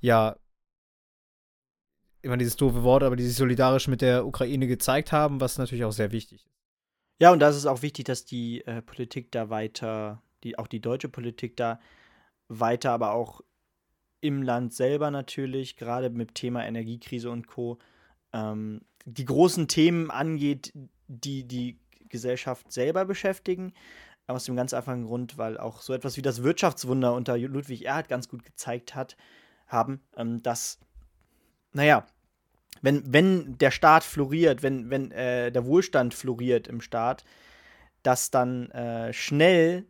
[0.00, 0.36] ja,
[2.22, 5.84] immer dieses doofe Wort, aber die sich solidarisch mit der Ukraine gezeigt haben, was natürlich
[5.84, 6.58] auch sehr wichtig ist.
[7.20, 10.68] Ja, und da ist es auch wichtig, dass die äh, Politik da weiter, die, auch
[10.68, 11.80] die deutsche Politik da
[12.48, 13.40] weiter, aber auch
[14.20, 17.78] im Land selber natürlich, gerade mit Thema Energiekrise und Co.,
[18.32, 20.72] ähm, die großen Themen angeht,
[21.06, 23.72] die die Gesellschaft selber beschäftigen.
[24.26, 28.08] Aus dem ganz einfachen Grund, weil auch so etwas wie das Wirtschaftswunder unter Ludwig Erhard
[28.08, 29.16] ganz gut gezeigt hat,
[29.66, 30.78] haben, ähm, dass,
[31.72, 32.06] naja,
[32.82, 37.24] wenn, wenn der Staat floriert, wenn, wenn äh, der Wohlstand floriert im Staat,
[38.02, 39.86] dass dann äh, schnell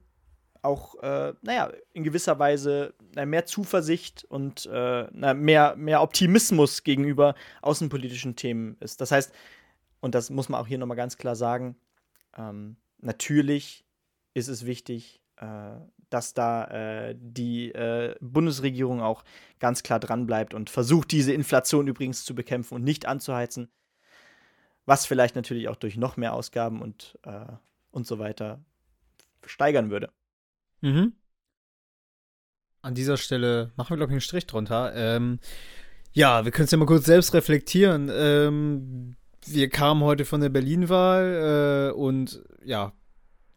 [0.63, 7.35] auch, äh, naja, in gewisser Weise na, mehr Zuversicht und äh, mehr, mehr Optimismus gegenüber
[7.63, 9.01] außenpolitischen Themen ist.
[9.01, 9.33] Das heißt,
[10.01, 11.77] und das muss man auch hier nochmal ganz klar sagen,
[12.37, 13.85] ähm, natürlich
[14.35, 15.77] ist es wichtig, äh,
[16.11, 19.25] dass da äh, die äh, Bundesregierung auch
[19.59, 23.71] ganz klar dranbleibt und versucht, diese Inflation übrigens zu bekämpfen und nicht anzuheizen.
[24.87, 27.47] Was vielleicht natürlich auch durch noch mehr Ausgaben und, äh,
[27.91, 28.61] und so weiter
[29.45, 30.11] steigern würde.
[30.81, 31.13] Mhm.
[32.83, 34.93] An dieser Stelle machen wir, glaube ich, einen Strich drunter.
[34.95, 35.41] Ähm,
[36.13, 38.11] ja, wir können es ja mal kurz selbst reflektieren.
[38.13, 39.17] Ähm,
[39.47, 42.93] wir kamen heute von der Berlin-Wahl äh, und ja,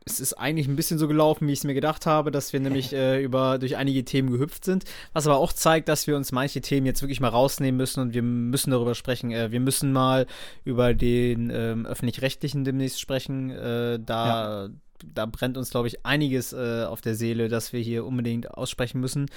[0.04, 2.60] es ist eigentlich ein bisschen so gelaufen, wie ich es mir gedacht habe, dass wir
[2.60, 6.32] nämlich äh, über durch einige Themen gehüpft sind, was aber auch zeigt, dass wir uns
[6.32, 9.32] manche Themen jetzt wirklich mal rausnehmen müssen und wir müssen darüber sprechen.
[9.32, 10.26] Äh, wir müssen mal
[10.64, 13.52] über den ähm, öffentlich-rechtlichen demnächst sprechen.
[13.52, 14.70] Äh, da ja
[15.06, 19.00] da brennt uns, glaube ich, einiges äh, auf der Seele, dass wir hier unbedingt aussprechen
[19.00, 19.28] müssen.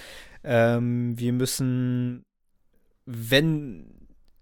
[0.42, 2.22] Ähm, wir müssen,
[3.06, 3.86] wenn,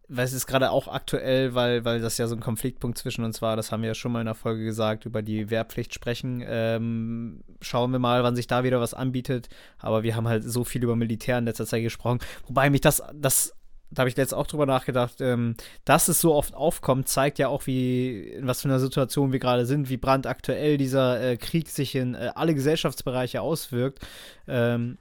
[0.08, 3.42] weil es ist gerade auch aktuell, weil, weil das ja so ein Konfliktpunkt zwischen uns
[3.42, 6.42] war, das haben wir ja schon mal in der Folge gesagt, über die Wehrpflicht sprechen.
[6.46, 9.48] Ähm, schauen wir mal, wann sich da wieder was anbietet.
[9.78, 12.18] Aber wir haben halt so viel über Militär in letzter Zeit gesprochen.
[12.46, 13.54] Wobei mich das, das
[13.92, 17.48] da habe ich jetzt auch drüber nachgedacht, ähm, dass es so oft aufkommt, zeigt ja
[17.48, 21.68] auch, wie, in was für einer Situation wir gerade sind, wie brandaktuell dieser äh, Krieg
[21.68, 24.00] sich in äh, alle Gesellschaftsbereiche auswirkt.
[24.48, 24.98] Ähm,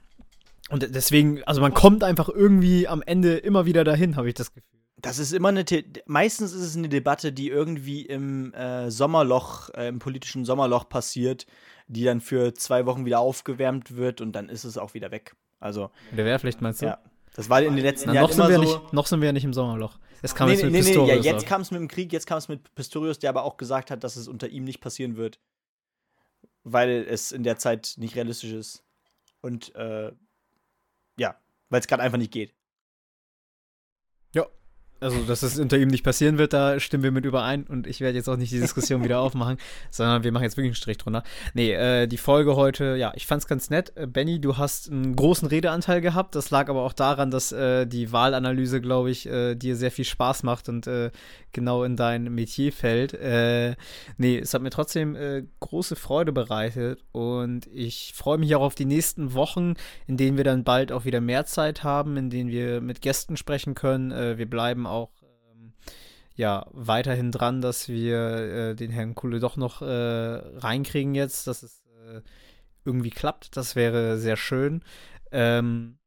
[0.70, 4.52] und deswegen, also man kommt einfach irgendwie am Ende immer wieder dahin, habe ich das
[4.52, 4.68] Gefühl.
[4.96, 9.70] Das ist immer eine, The meistens ist es eine Debatte, die irgendwie im äh, Sommerloch,
[9.70, 11.46] äh, im politischen Sommerloch passiert,
[11.88, 15.34] die dann für zwei Wochen wieder aufgewärmt wird und dann ist es auch wieder weg.
[15.58, 15.90] Also.
[16.16, 16.86] Der Wehrpflicht meinst du?
[16.86, 16.98] Ja.
[17.34, 18.62] Das war in den letzten Na, Jahren noch sind wir so.
[18.62, 19.98] Nicht, noch sind wir ja nicht im Sommerloch.
[20.20, 21.18] Es kam nee, jetzt mit nee, Pistorius.
[21.20, 23.44] Nee, ja, jetzt kam es mit dem Krieg, jetzt kam es mit Pistorius, der aber
[23.44, 25.38] auch gesagt hat, dass es unter ihm nicht passieren wird.
[26.64, 28.84] weil es in der Zeit nicht realistisch ist.
[29.40, 30.12] Und äh,
[31.18, 31.36] ja,
[31.68, 32.54] weil es gerade einfach nicht geht.
[35.02, 38.00] Also dass es unter ihm nicht passieren wird, da stimmen wir mit überein und ich
[38.00, 39.58] werde jetzt auch nicht die Diskussion wieder aufmachen,
[39.90, 41.24] sondern wir machen jetzt wirklich einen Strich drunter.
[41.54, 43.92] Nee, äh, die Folge heute, ja, ich fand's ganz nett.
[43.96, 47.86] Äh, Benny, du hast einen großen Redeanteil gehabt, das lag aber auch daran, dass äh,
[47.86, 51.10] die Wahlanalyse, glaube ich, äh, dir sehr viel Spaß macht und äh,
[51.52, 53.14] genau in dein Metier fällt.
[53.14, 53.74] Äh,
[54.16, 55.16] nee, es hat mir trotzdem
[55.60, 59.74] große Freude bereitet und ich freue mich auch auf die nächsten Wochen,
[60.06, 63.36] in denen wir dann bald auch wieder mehr Zeit haben, in denen wir mit Gästen
[63.36, 64.38] sprechen können.
[64.38, 65.72] Wir bleiben auch ähm,
[66.34, 71.62] ja weiterhin dran, dass wir äh, den Herrn Kuhle doch noch äh, reinkriegen jetzt, dass
[71.62, 72.20] es äh,
[72.84, 73.56] irgendwie klappt.
[73.56, 74.82] Das wäre sehr schön.
[75.30, 75.98] Ähm,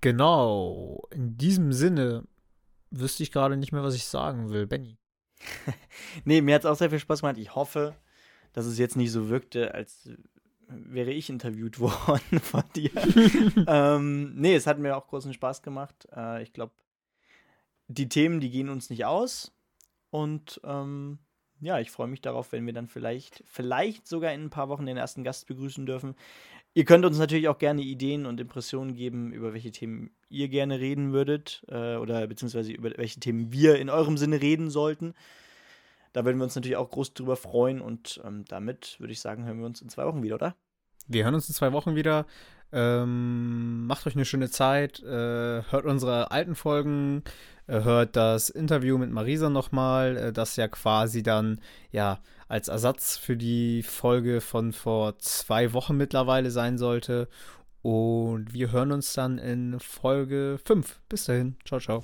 [0.00, 1.02] genau.
[1.10, 2.24] In diesem Sinne
[2.90, 4.66] wüsste ich gerade nicht mehr, was ich sagen will.
[4.66, 4.98] Benny.
[6.24, 7.38] nee, mir hat es auch sehr viel Spaß gemacht.
[7.38, 7.94] Ich hoffe,
[8.52, 10.08] dass es jetzt nicht so wirkte, als
[10.68, 12.90] wäre ich interviewt worden von dir.
[13.66, 16.08] ähm, nee, es hat mir auch großen Spaß gemacht.
[16.14, 16.72] Äh, ich glaube,
[17.94, 19.52] die Themen, die gehen uns nicht aus.
[20.10, 21.18] Und ähm,
[21.60, 24.86] ja, ich freue mich darauf, wenn wir dann vielleicht, vielleicht sogar in ein paar Wochen
[24.86, 26.14] den ersten Gast begrüßen dürfen.
[26.74, 30.80] Ihr könnt uns natürlich auch gerne Ideen und Impressionen geben, über welche Themen ihr gerne
[30.80, 35.14] reden würdet äh, oder beziehungsweise über welche Themen wir in eurem Sinne reden sollten.
[36.12, 39.44] Da würden wir uns natürlich auch groß drüber freuen und ähm, damit würde ich sagen,
[39.44, 40.56] hören wir uns in zwei Wochen wieder, oder?
[41.06, 42.26] Wir hören uns in zwei Wochen wieder.
[42.72, 45.00] Ähm, macht euch eine schöne Zeit.
[45.02, 47.22] Äh, hört unsere alten Folgen.
[47.66, 51.60] Äh, hört das Interview mit Marisa nochmal, äh, das ja quasi dann
[51.92, 57.28] ja als Ersatz für die Folge von vor zwei Wochen mittlerweile sein sollte.
[57.82, 61.00] Und wir hören uns dann in Folge 5.
[61.08, 61.56] Bis dahin.
[61.64, 62.02] Ciao, ciao.